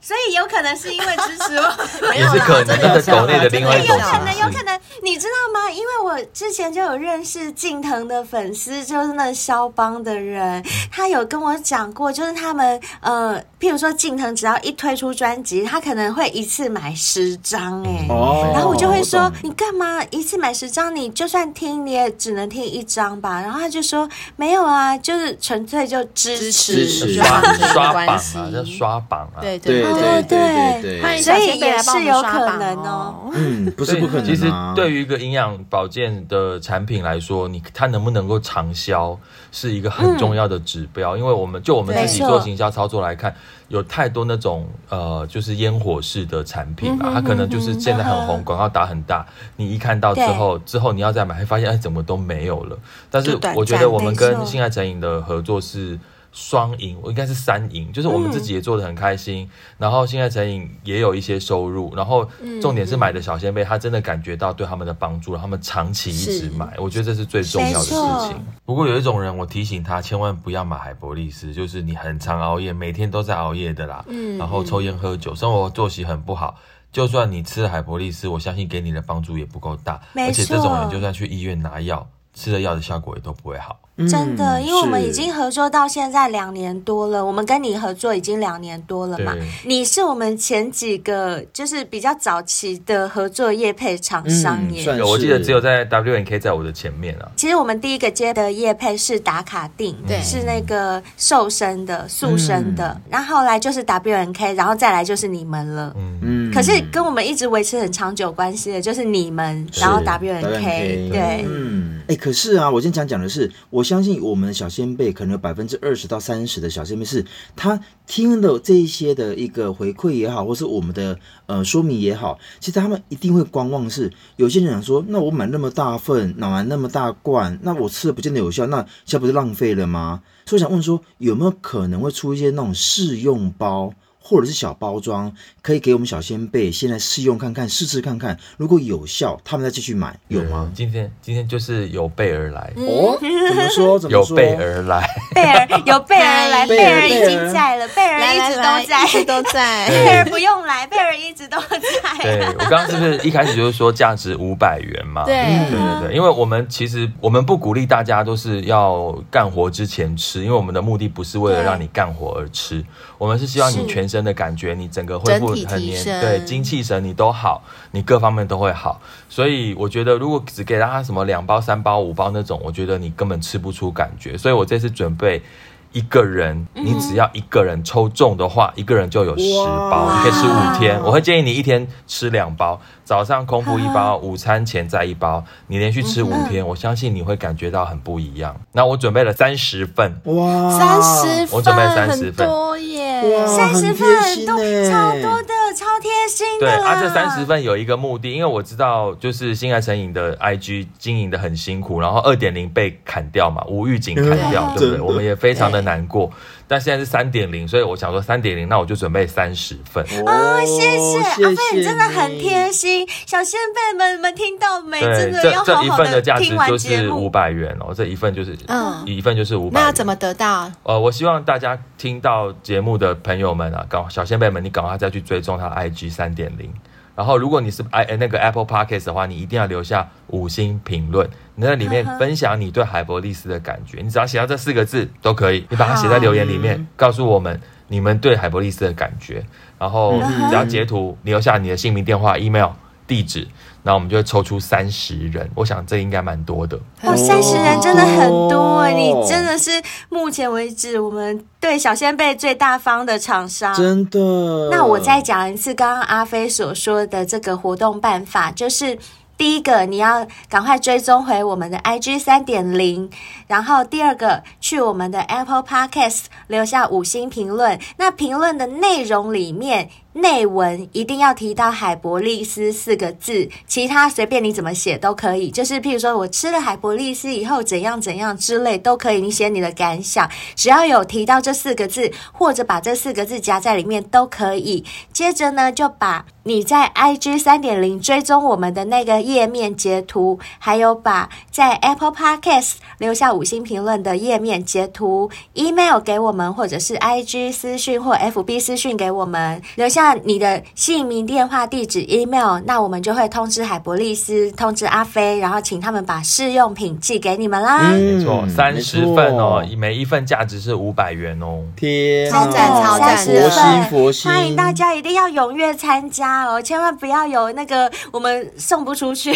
[0.05, 3.97] 所以有可能是因为支持我， 也是可能的国内的另外一种。
[3.97, 5.71] 有可能，有可能，你知道吗？
[5.71, 20.95] 因为我之前就有认识静藤的粉丝，就是那肖邦的人，他有跟我讲过，就是他们呃，譬如说静藤只要一推出专辑，他可能会一次买十张，哎，哦，然后我就会说，你干嘛一次买十张？
[20.95, 23.41] 你就算听，你也只能听一张吧。
[23.41, 27.41] 然后他就说，没有啊，就是纯粹就支持，刷
[27.73, 28.21] 刷榜啊，
[28.53, 29.94] 就刷榜啊，对对。
[29.99, 33.31] 对对对，所以也是有可能哦。
[33.33, 34.25] 嗯，不是不可能。
[34.25, 39.17] 其实对于一个营养保健的产品来说，你它能不能够长销
[39.51, 41.17] 是一个很重要的指标。
[41.17, 43.35] 因为我们就我们自己做行销操作来看，
[43.67, 49.25] 有太多那种呃，就是烟火式的产品啊，它可能就是现在很红，广告打很大，
[49.55, 52.77] 你一看到之后，之后你要再买，会发现哎，怎么都没有了。
[53.09, 55.99] 但是我觉得我们跟性爱成瘾的合作是。
[56.35, 62.27] 双赢，我应该是三赢，就是我们自己也做的很开心，嗯、然后现在成瘾也有一些收入，然后
[62.61, 67.97] 重点是买的小鲜贝，他真的感觉到对他们的帮助，他们长期一直买，我觉得这是最重要的事情。
[67.97, 68.35] 错。
[68.65, 76.57] 不过有一种人，我提醒他千万不要买海博利斯，就是你很常熬夜，每天都在熬夜的啦，嗯、然后抽烟喝酒，生活作息很不好，
[76.91, 80.21] 就算你吃了海博利斯，我相信给你的帮助也不够大，错。
[80.21, 83.79] 而且这种人就算去医院拿药，吃了药的效果也都不会好。
[83.97, 89.33] 真的，因为我们已经合作到现在两年多了，我们跟你合作已经两年多了嘛。
[89.63, 94.83] 你是我们前几个就是比较早期的合作业配厂商耶。
[94.97, 97.31] 有，我记得只有在 W N K 在我的前面啊。
[97.37, 105.95] 其实我们第一个接的业配是打卡定，对，是那个瘦身的、塑身的，然后后来就是 W N K，然后再来就是你们了。
[105.95, 106.53] 嗯嗯。
[106.53, 111.45] 可是跟我们一直维持很长久关系的就是你们，然后 W N K，对。
[111.47, 112.01] 嗯。
[112.09, 113.84] 哎，可是啊，我先讲讲的是我。
[113.85, 117.25] 相信我们的小仙贝可能有百分之二十到三十的小仙贝是
[117.55, 123.85] 他听了这一些的一个回馈也好，或是我们的呃说明也好，其实他们一定会观望。
[123.87, 130.23] 是有些人想说，那我买那么大份，买那么大罐，那我吃了不见得有效，那这不是浪费了吗？
[130.47, 133.93] 所以想问说，有没有可能会出一些那种试用包？
[134.27, 140.71] 或者是小包装，可以给我们小仙贝先来试用看看，试试看看，如果有效，他们再继续买，有吗？
[140.73, 143.99] 今天今天就是有备而来哦， 怎么说？
[143.99, 144.35] 怎么说？
[144.35, 151.77] 有备而来，贝尔有备而来， 贝尔已经在了，贝尔一直都在，一直都在，贝尔不用来，贝尔一直都在。
[152.23, 155.23] 对，我刚刚是不是一开始就是说价值五百元嘛？
[155.25, 155.35] 对
[155.69, 162.83] 对对对，因为我们其实我们不鼓励大家都是要干活之前吃，因为我们的目的不是为了让你干活而吃，
[163.19, 167.61] 我们是希望你全身的感觉，你整个恢复很年，对，精气神你都好，
[167.91, 169.01] 你各方面都会好。
[169.27, 174.37] 所以我觉得，如果只给他什么两包、三包、五包那种，我觉得你根本吃不出感觉。
[174.37, 175.43] 所以我这次准备
[175.91, 180.97] 一个人，你只要一个人抽中的话，一个人就有十包，你可以吃五天。
[181.03, 188.55] 我会建议你一天吃两包，早上空腹一包，午餐前再一包，你连续吃五天，我相信你会感觉到很不一样。
[188.71, 193.04] 那我准备了三十份，哇，三十份，我准备三十份，多耶，
[193.47, 194.57] 三十份很多，
[194.89, 196.65] 超多的，超贴心的。
[196.65, 205.01] 对，啊，这三十份有一个目的，因为我知道就是心爱成瘾的 IG 经营的很辛苦，然后二点零被砍掉嘛，无预警砍掉，对不对？
[205.01, 206.31] 我们也非常的难过，
[206.67, 210.03] 但现在是三点零，所以我想说三点零，那我就准备三十份。
[210.25, 214.99] 哦，谢谢阿飞，你真的很贴心，小仙贝们你们听到没？
[215.01, 215.97] 真的要好好的听完节目。
[215.97, 219.79] 这一份的价值就是五百元哦，这一份就是嗯，一份就是五百。
[219.79, 220.71] 那要怎么得到？
[220.83, 226.73] 呃，我希望大家听到节目的朋友们啊，搞小仙贝们，你赶快再去追踪他 IG 三点零。
[227.15, 234.01] 然后，如果你是 i 那个 Apple Podcast 的话，你一定要留下五星评论，你在里面分享你对海博利斯的感觉。
[234.01, 239.45] 你只要写到这四个字都可以，你把它写在留言里面，告诉我们你们对海博利斯的感觉。
[239.79, 242.71] 然后只要截图，留下你的姓名、电话、email、
[243.07, 243.47] 地址。
[243.87, 246.75] 那我们就会抽出三十人，我想这应该蛮多的。
[247.03, 248.91] 哦，三十人真的很多哎！
[248.91, 249.69] 你真的是
[250.09, 254.69] 目前为止我们对小仙贝最大方的厂商，真的。
[254.71, 258.97] 那我再讲一次刚刚阿飞所说的这个活动办法，就是。
[259.37, 263.09] 第一个，你要赶快追踪回我们的 IG 三点零，
[263.47, 267.79] 然后第二个，去我们的 Apple Podcast 留下五星评论。
[267.97, 275.51] 那评论的内容里面，内文一定要提到海博利斯四个字，其他随便你怎么写都可以。
[275.51, 284.83] 就是譬如说我吃了海博利斯以后怎样怎样之类都可以，你写你的感想，只要有提到这四个字，或者把这四个字夹在里面都可以。
[285.13, 307.91] 接着呢，就把你在 IG 三点零追踪我们的那个页面截图，还有把在 Apple Podcast 留下五星评论的页面截图，email 给我们，或者是 IG 私讯或 FB 私讯给我们，留下你的姓名、电话、地址、email，那我们就会通知海博利斯，通知阿飞，然后请他们把试用品寄给你们啦。
[307.91, 311.61] 嗯、没错，三十份哦，每一份价值是五百元哦。
[311.75, 316.45] 天，超赞超赞，佛心佛心，欢迎大家一定要踊跃参加。
[316.45, 319.35] 哦，千万不要有那个我们送不出去。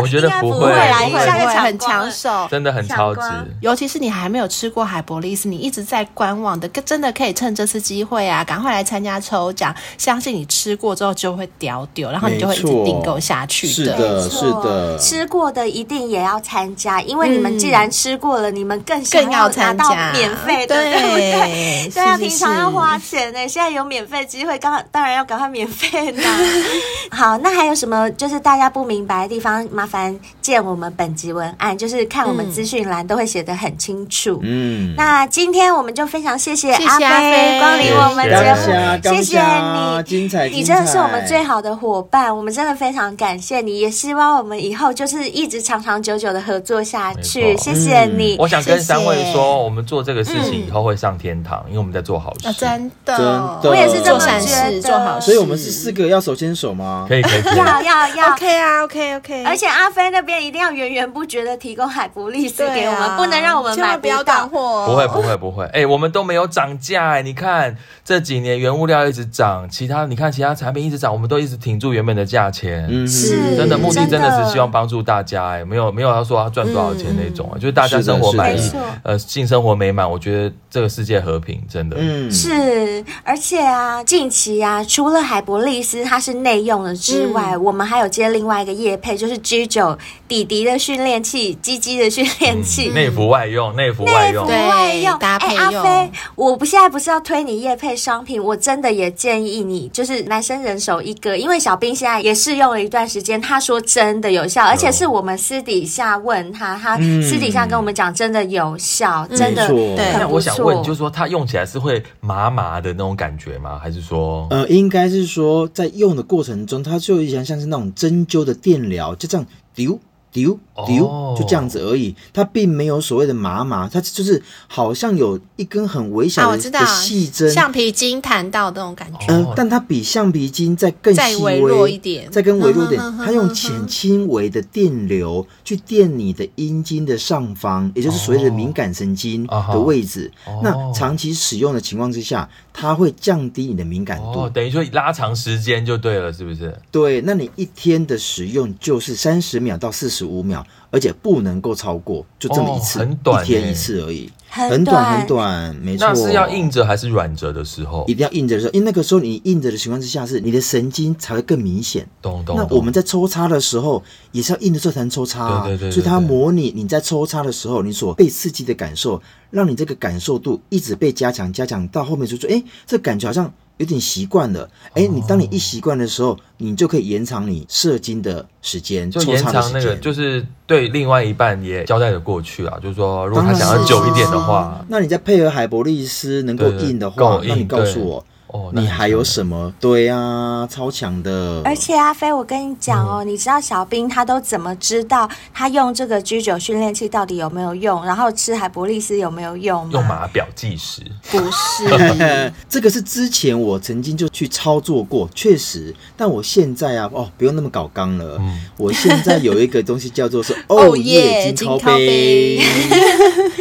[0.00, 3.14] 我觉得 不会，不会，会很抢手，真的很超
[3.44, 3.56] 值。
[3.60, 9.74] 尤其是你还没有吃过海博利斯，你一直在观望的，真的可以趁这次机会啊，赶快来参加抽奖。
[9.98, 13.72] 相信你吃过之后就会屌屌，然后你就会一直订购下去的。
[13.72, 21.90] 是的，是的，吃过的一定也要参加，因为你们既然吃过了，你们更想要拿到免费的，对不对？
[21.92, 26.22] 对啊，平常要花钱呢，现在有免费机会，刚当然要赶快免费呢。
[27.10, 29.66] 好，那还有什么就是大家不明白的地方？
[29.70, 34.40] 麻烦见我们本集文案，就是看我们资讯栏都会写得很清楚。
[34.42, 47.56] 嗯，那今天我们就非常谢谢阿飞光临我们节目，谢谢你，精彩，你真的是我们最好的伙伴，我们真的非常感谢你，也希望我们以后就是一直长长久久的合作下去。
[47.56, 48.36] 谢谢你。
[48.38, 52.52] 我想跟三位说，我们做这个事情以后会上天堂，因为我们在做好事。
[52.54, 54.82] 真的，真的，我也是这么觉得。
[54.82, 57.06] 做好事，所以我们是四个要手牵手吗？
[57.08, 59.44] 可以可以，要要要，OK 啊，OK OK。
[59.44, 64.86] 而且阿飞那边一定要源源不绝的提供海博利斯给我们，不能让我们买不要到货。
[64.86, 72.86] 不会不会不会，哎，我们都没有涨价哎，你看这几年原物料一直涨，其他你看其他产品一直涨，我们都一直挺住原本的价钱。
[72.90, 78.70] 嗯，是，真的目的真的是希望帮助大家哎，没有没有要说要赚多少钱那种啊，就是大家生活满意，
[79.02, 81.96] 呃，性生活美满，我觉得这个世界和平真的。
[81.98, 89.96] 嗯，是，而且啊，近期啊，除了海博力斯它是内用的之外，我们还有接另外一个业配，就是 G 九
[90.26, 95.64] 弟弟的训练器，鸡鸡的训练器，内服外用，内服外用，内服外用搭配用。
[95.64, 110.12] 阿飞，我不现在不是要推你夜配商品，我真的也建议你，就是男生人手一个，因为小兵现在也试用了一段时间，他说真的有效，而且是我们私底下问他，他私底下跟我们讲真的有效，真的对。
[110.18, 113.78] 那我想问，就是说他用起来是会麻麻的那种感觉吗？
[113.78, 119.98] 还是说，呃，应该是说在用的过程中，它就有点像是那种针灸的电疗，就这样丢。
[120.32, 129.26] 丢丢就这样子而已，它并没有所谓的麻麻，它就是好像有一根很微小的细针，橡皮筋弹到的那种感觉。
[129.28, 132.98] 嗯，但它比橡皮筋再更细微，微弱一点，再更微弱一点。
[133.18, 140.32] 它用浅轻微的电流去电你的阴茎的上方，也就是所谓的敏感神经的位置。
[140.62, 146.74] 那长期使用的情况之下，它会降低你的敏感度，等于说拉长时间就对了，是不是？
[146.90, 150.21] 对，那你一天的使用就是三十秒到四十。
[150.22, 156.06] 十五秒，而且不能够超过，就这么一次，哦、很短，一天一次而已，很短很短，没错。
[156.06, 158.04] 那是要硬着还是软着的时候？
[158.06, 162.06] 一定要硬着的时候，因为那个时候你硬着的情况之下，是你的神经才会更明显。
[162.22, 162.56] 懂懂。
[162.56, 164.00] 那我们在抽插的时候，
[164.30, 165.90] 也是要硬的时候才能抽插、啊，对对，对。
[165.90, 169.20] 所以它模拟你在抽插的时候，你所被刺激的感受，
[169.50, 173.52] 让你这个感受度一直被加强，加强到后面就说，哎、欸，这感觉好像。
[173.78, 182.78] 有点习惯了，哎、欸，你当你一习惯的时候，你就可以延长你射精的时间，就延长那个，就是对另外一半也交代的过去啊。
[182.82, 188.24] 就是说，如果他想要久一点的话，那你再配合海博利斯能够硬的话，那你告诉我。
[188.52, 189.72] 哦，你还有什么？
[189.80, 191.62] 对、啊，超强的！
[191.64, 198.04] 而且阿飞，我跟你讲哦、嗯，你知道小兵他都怎么知道他用这个 G 九训练器到底有没有用？
[198.04, 199.90] 然后吃海博利斯有没有用？
[199.90, 201.00] 用码表计时？
[201.30, 205.94] 不是， 这个是之前我曾经就去操作过，确实。
[206.14, 208.60] 但我现在啊，哦，不用那么搞刚了、嗯。
[208.76, 212.62] 我现在有一个东西叫做是 哦耶金靠杯。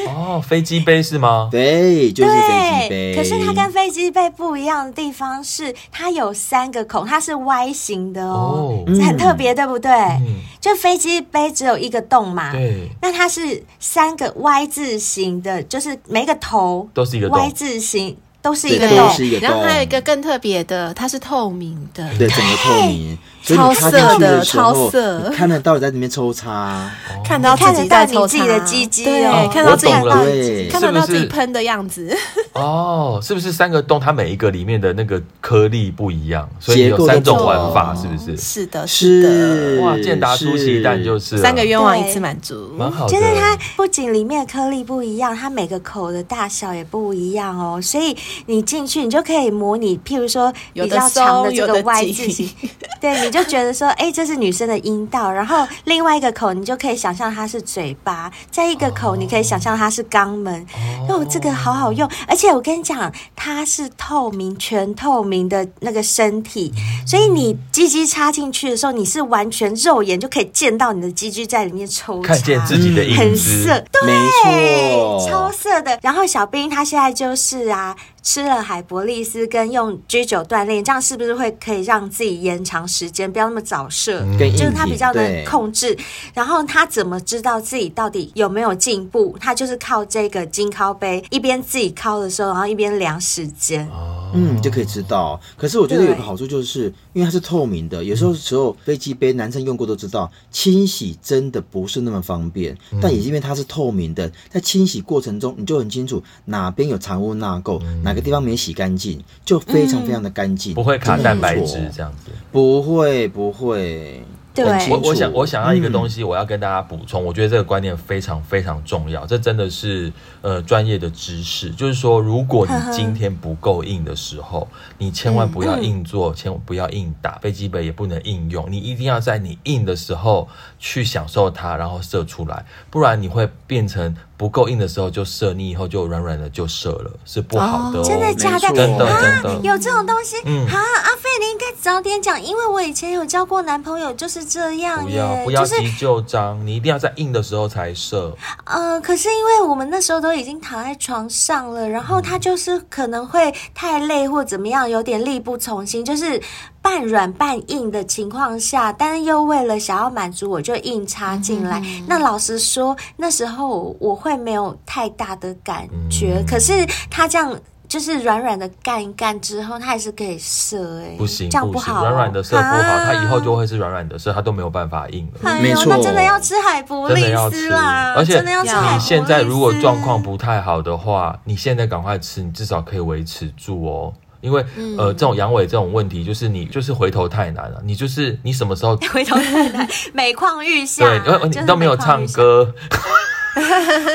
[0.05, 1.47] 哦，飞机杯是吗？
[1.51, 3.15] 对，就是飞机杯。
[3.15, 4.80] 可是它跟飞机杯不一样。
[4.85, 9.91] 的地方是它有三个孔，它是 Y 型的哦，哦很特别，对不对？
[9.91, 12.89] 嗯、就飞机杯只有一个洞嘛，对。
[13.01, 18.97] 那它是三个 Y 字形的，就是每个头都是一个 Y 字形，都是一个洞。
[19.41, 23.17] 然后还有一个更特别的，它是透明的，对，整个透明。
[23.43, 26.89] 超色的，超色，看得到你在里面抽插，
[27.25, 32.15] 看到、看得到你自己的鸡鸡，对，哦、看到自己对，看得到自己喷的样子。
[32.53, 33.99] 哦，是不是三个洞？
[33.99, 38.37] 它每一个里面的那个颗粒不一样，所以有三种玩法，是不是？
[38.37, 39.81] 是的，是的。
[39.81, 43.11] 哇，健达出奇蛋就是三个愿望一次满足，蛮好的。
[43.11, 48.15] 就是它不仅里面的颗粒不一样，它每个口的大小也不一样哦，所以
[48.45, 52.47] 你进去你就可以模拟，譬如说比较长的这个 Y 字形，
[53.01, 53.30] 对你。
[53.31, 60.65] 就觉得说，哎、欸，这是女生的阴道，然后另外一个口，你就可以想象它是嘴巴；再一个口，你可以想象它是肛门。
[61.07, 66.71] 哦，这个好好用，而且我跟你讲，它是透明、全透明的那个身体，
[67.07, 75.99] 所以你鸡鸡插进去的时候，你是完全肉眼就可以见到你的鸡鸡在里面抽插，看见自己的影子，很色，对，超色的。
[76.01, 77.95] 然后小兵他现在就是啊。
[78.23, 84.21] 吃了海博利斯跟用 G 九锻炼，这样是不是会可以让自己延长时间，不要那么早射？
[84.21, 85.97] 嗯、就是他比较能控制。
[86.33, 89.35] 然后他怎么知道自己到底有没有进步？
[89.39, 93.89] 他就是靠这个金靠杯，一边自己靠的时候，然后一边量时间。
[94.33, 95.39] 嗯，就可以知道。
[95.57, 102.77] 可是我觉得有个好处就是，因为它是透明的，有时候时候飞机杯男生用过都知道，清洗真的不是那么方便。
[102.91, 112.29] 嗯、但也是因为它是透明的，在清洗过程中你就很清楚哪边有藏污纳垢，嗯、哪个地方没洗干净，就非常非常的干净，不会卡蛋白质这样子。
[112.51, 114.21] 不会，不会。
[114.53, 117.25] 对，我我想我想要一个东西，我要跟大家补充、嗯。
[117.25, 121.69] 我觉得这个观念非常非常重要，这真的是呃专业的知识。
[121.69, 128.69] 就是说，如果你今天不够硬的时候，你千万不要硬做，嗯、千万不要硬打飞机杯，也不能硬用。
[128.69, 130.49] 你一定要在你硬的时候
[130.81, 134.13] 去享受它，然后射出来，不然你会变成。
[134.41, 138.01] 不够硬的时候就射，你以后就软软的就射了，是不好的哦。
[138.01, 138.73] 哦真的假的？
[138.73, 140.35] 真的真的有这种东西？
[140.45, 145.05] 嗯，啊，阿飞，你应该早点讲，因为我以前有交过男朋友，就是这样。
[145.05, 148.35] 不要不要急就章，就是，你一定要在硬的时候才射。
[148.63, 156.41] 呃，可是因为我们那时候都已经躺在床上了，然后他就是可能会太累或怎么样，有点力不从心，就是。
[156.81, 161.79] 半软半硬的情况下，但是又为了想要满足，我就硬插进来。
[161.85, 162.05] 嗯。
[162.07, 166.37] 那老实说，那时候我会没有太大的感觉。
[166.39, 166.45] 嗯。
[166.45, 167.55] 可是他这样
[167.87, 175.59] 就是软软的干一干之后，它还是可以射哎、欸，不行，这样不好，软软的射不好，他以后就会是软软的射，它都没有办法硬了。
[175.61, 179.05] 没错，那真的要吃海博利斯啦，而且真的要吃海博利斯。
[179.05, 184.13] 现在如果状况不太好的话，你现在赶快吃，你至少可以维持住哦。
[184.41, 187.81] 因为、嗯、呃，这种阳痿这种问题，就是你就是回头太难了。
[187.83, 191.05] 你就是你什么时候 回头太难，每况愈下。
[191.05, 192.73] 对，因为你都没有唱歌。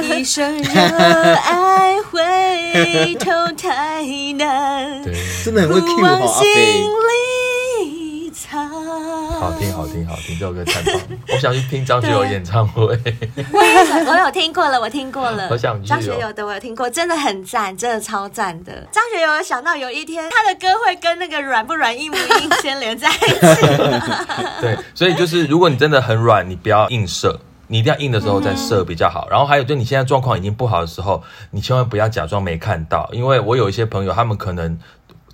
[0.02, 4.02] 一生热爱回头太
[4.32, 5.02] 难。
[5.04, 5.14] 对，
[5.44, 6.82] 真的很会 Q 好阿飞。
[8.36, 11.00] 好听好听好听，这首歌太棒了！
[11.32, 12.82] 我想去听张学友演唱会。
[13.50, 15.48] 我我有听过了，我听过了。
[15.50, 18.86] 我想张学友的我有听过，真的很赞，真的超赞的。
[18.92, 23.40] 张学友有想到有一天他的歌会跟那个软不软、硬不硬 先连在一起。
[24.60, 29.26] 对，所以就是如果你真的很软，你不要硬射，你一定要硬的时候再射比较好。
[29.30, 31.22] 然后还有，就你现在状况已经不好的时候，
[31.52, 34.78] 你千万不要假装没看到，因为我有一些朋友，他们可能。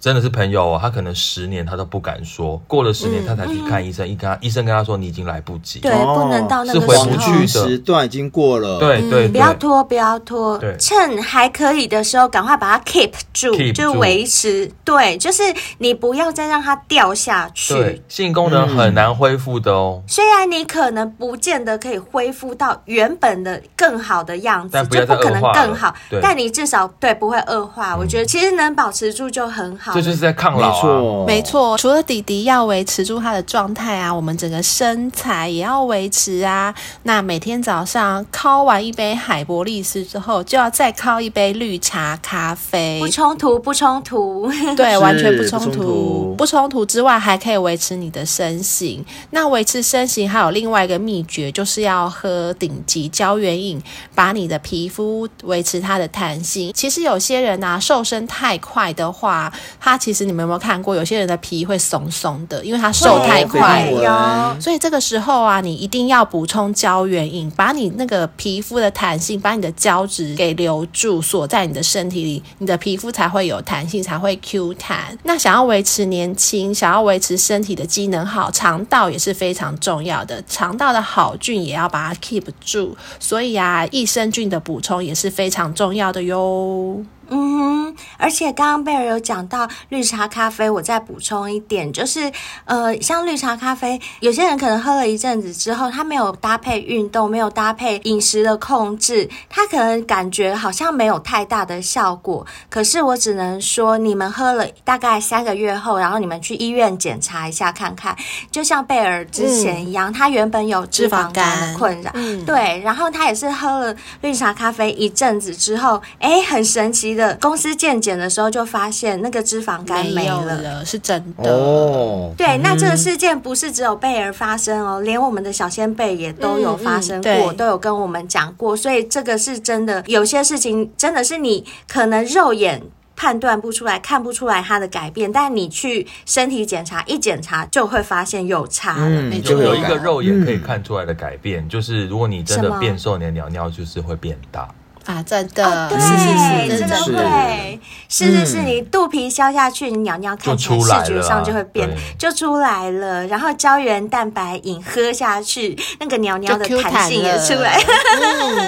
[0.02, 7.46] 真的是朋友，哦他可能十年他都不敢说，过了十年他才去看医生，一跟他医生跟他说，你已经来不及，对，不能到那个时候，是回不去的。
[7.46, 15.40] 时段已经过了，对对，不要拖，不要拖，对，趁还可以的时候赶快把它 keep 住，就维持，对，就是
[15.78, 29.91] 你不要再让它掉下去，对，性功能很难恢复的哦，虽然你可能不见得可以恢复到原本的更好的样子，就不可能更好，但你至少对不会恶化，我觉得其实能保持住就很好。
[29.94, 31.76] 这就是在抗老啊，没错。
[31.78, 36.74] 除了弟弟要维持住他的状态啊，我们整个身材也要维持啊。
[37.04, 42.98] 那每天早上敲完一杯海博利斯之后，就要再敲一杯绿茶咖啡。
[43.00, 44.50] 不冲突，不冲突。
[44.76, 46.34] 对，完全不冲突。
[46.36, 49.04] 不冲突之外，还可以维持你的身形。
[49.30, 53.80] 那维持身形还有另外一个秘诀，就是要喝顶级胶原饮，
[54.14, 56.72] 把你的皮肤维持它的弹性。
[56.74, 59.52] 其实有些人啊，瘦身太快的话，
[59.84, 60.94] 他其实你们有没有看过？
[60.94, 64.56] 有些人的皮会松松的，因为它瘦太快了。
[64.60, 75.18] 所以这个时候啊，你一定要补充胶原饮，把你那个皮肤的弹性，把你的胶质给留住，锁在你的身体里，你的皮肤才会有弹性，才会 Q 弹。
[75.24, 80.40] 那想要维持年轻，想要维持身体的机能好，肠道也是非常重要的。
[80.46, 82.96] 肠道的好菌也要把它 keep 住。
[83.18, 87.02] 所以啊，益生菌的补充也是非常重要的哟。
[87.34, 92.30] 嗯哼，而且刚刚贝尔有讲到绿茶咖啡，我再补充一点，就是
[92.66, 102.46] 呃，像绿茶咖啡，有些人可能喝了一阵子之后，他没有搭配运动，没有搭配饮食的控制，他可能感觉好像没有太大的效果。
[102.68, 108.14] 可是我只能说，你们喝了大概三个月后，然后你们去医院检查一下看看，
[108.50, 117.21] 就像贝尔之前一样，嗯、他原本有脂肪肝的困扰，嗯、对，然后他也是喝了绿茶咖啡一阵子之后，哎，很神奇的。
[117.40, 121.50] 公司健检的时候就发现那个脂肪肝没了，没了，是真的。
[121.50, 130.02] 哦，对，那这个事件不是只有贝儿发生哦，连我们的小先贝也都有发生过，嗯嗯、都有跟我们讲过，所以这个是真的。
[130.06, 132.82] 有些事情真的是你可能肉眼
[133.14, 139.06] 判断不出来，看不出来它的改变，但你去身体检查一检查就会发现有差了。
[139.06, 144.68] 嗯，就有一个肉眼可以看出来的改变，嗯、就是如果你真的变瘦，你的尿尿就是会变大。
[145.06, 151.88] 啊，真的，哦、对，是真的会，是是是，你肚皮消下去，你鸟鸟看起来视觉上就会变，
[152.18, 153.26] 就出来了。
[153.26, 157.82] 然后胶原蛋白饮喝下去，那个鸟鸟的弹性也出来，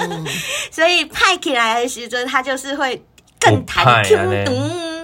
[0.09, 0.25] 嗯、
[0.71, 3.01] 所以派起来的时候，它就是会
[3.39, 4.17] 更弹 Q
[4.47, 4.94] 嗯。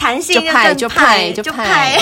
[0.00, 1.98] 弹性就更就派就派，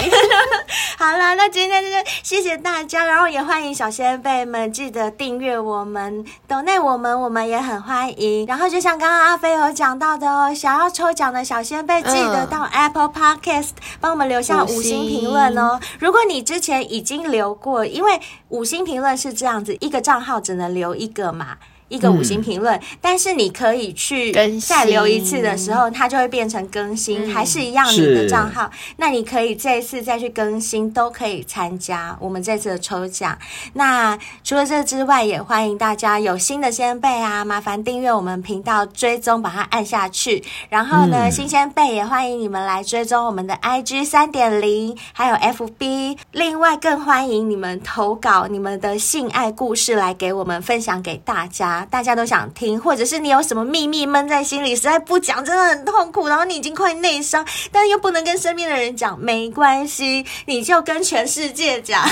[0.97, 8.47] 好了，那今天就谢谢大家，然后也欢迎小仙贝们记得订阅我们，donate 我们，我们也很欢迎。
[8.47, 13.71] 然后就像刚刚阿飞有讲到的哦，想要抽奖的小仙贝记得到 Apple Podcast
[14.01, 15.81] 帮我们留下五星评论哦。
[15.99, 18.21] 如果你之前已经留过，因为
[18.51, 21.57] 五星评论是这样子，一个账号只能留一个嘛。
[21.89, 28.71] 一个五星评论，嗯、但是你可以去再留一次的时候，它就会变成更新，嗯、还是一样你的账号。
[28.97, 33.39] 那你可以这一次再去更新，都可以参加我们这次的抽奖。
[33.73, 40.43] 那除了这之外，也欢迎大家有新的先辈啊，麻烦订阅我们频道，追踪把它按下去。
[40.69, 46.19] 然后呢，嗯、新先辈也欢迎你们来追踪我们的 IG 三点零，还有 FB。
[46.33, 51.78] 另外，更欢迎你们投稿你们的性爱故事来给我们分享给大家。
[51.91, 56.29] 大家都想听，或者是你有什么秘密闷在心里，实在不讲，真的很痛苦。
[56.29, 62.07] 然后你已经快内伤，但又不能跟身边的人讲，没关系，你就跟全世界讲。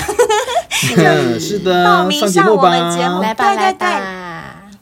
[1.39, 4.36] 是的，报名上我们节目，来吧，来吧。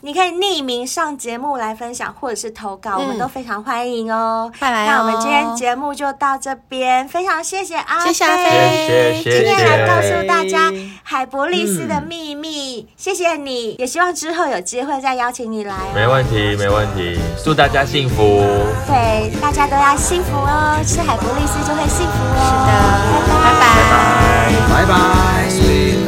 [0.05, 4.51] 你可以匿名上节目来分享或者是投稿我们都非常欢迎哦。
[4.59, 17.19] 拜来那我们今天节目就到这边非常谢谢啊谢谢今天来告诉大家海博利斯的秘密谢谢你也希望之后有机会再邀请你来没问题没问题。
[17.43, 18.43] 祝大家幸福。
[18.85, 22.39] 对大家都要幸福哦吃海博利斯就会幸福哦。
[22.45, 23.25] 是的。
[23.43, 23.65] 拜拜。
[24.69, 24.85] 拜拜。
[24.85, 26.04] 拜拜拜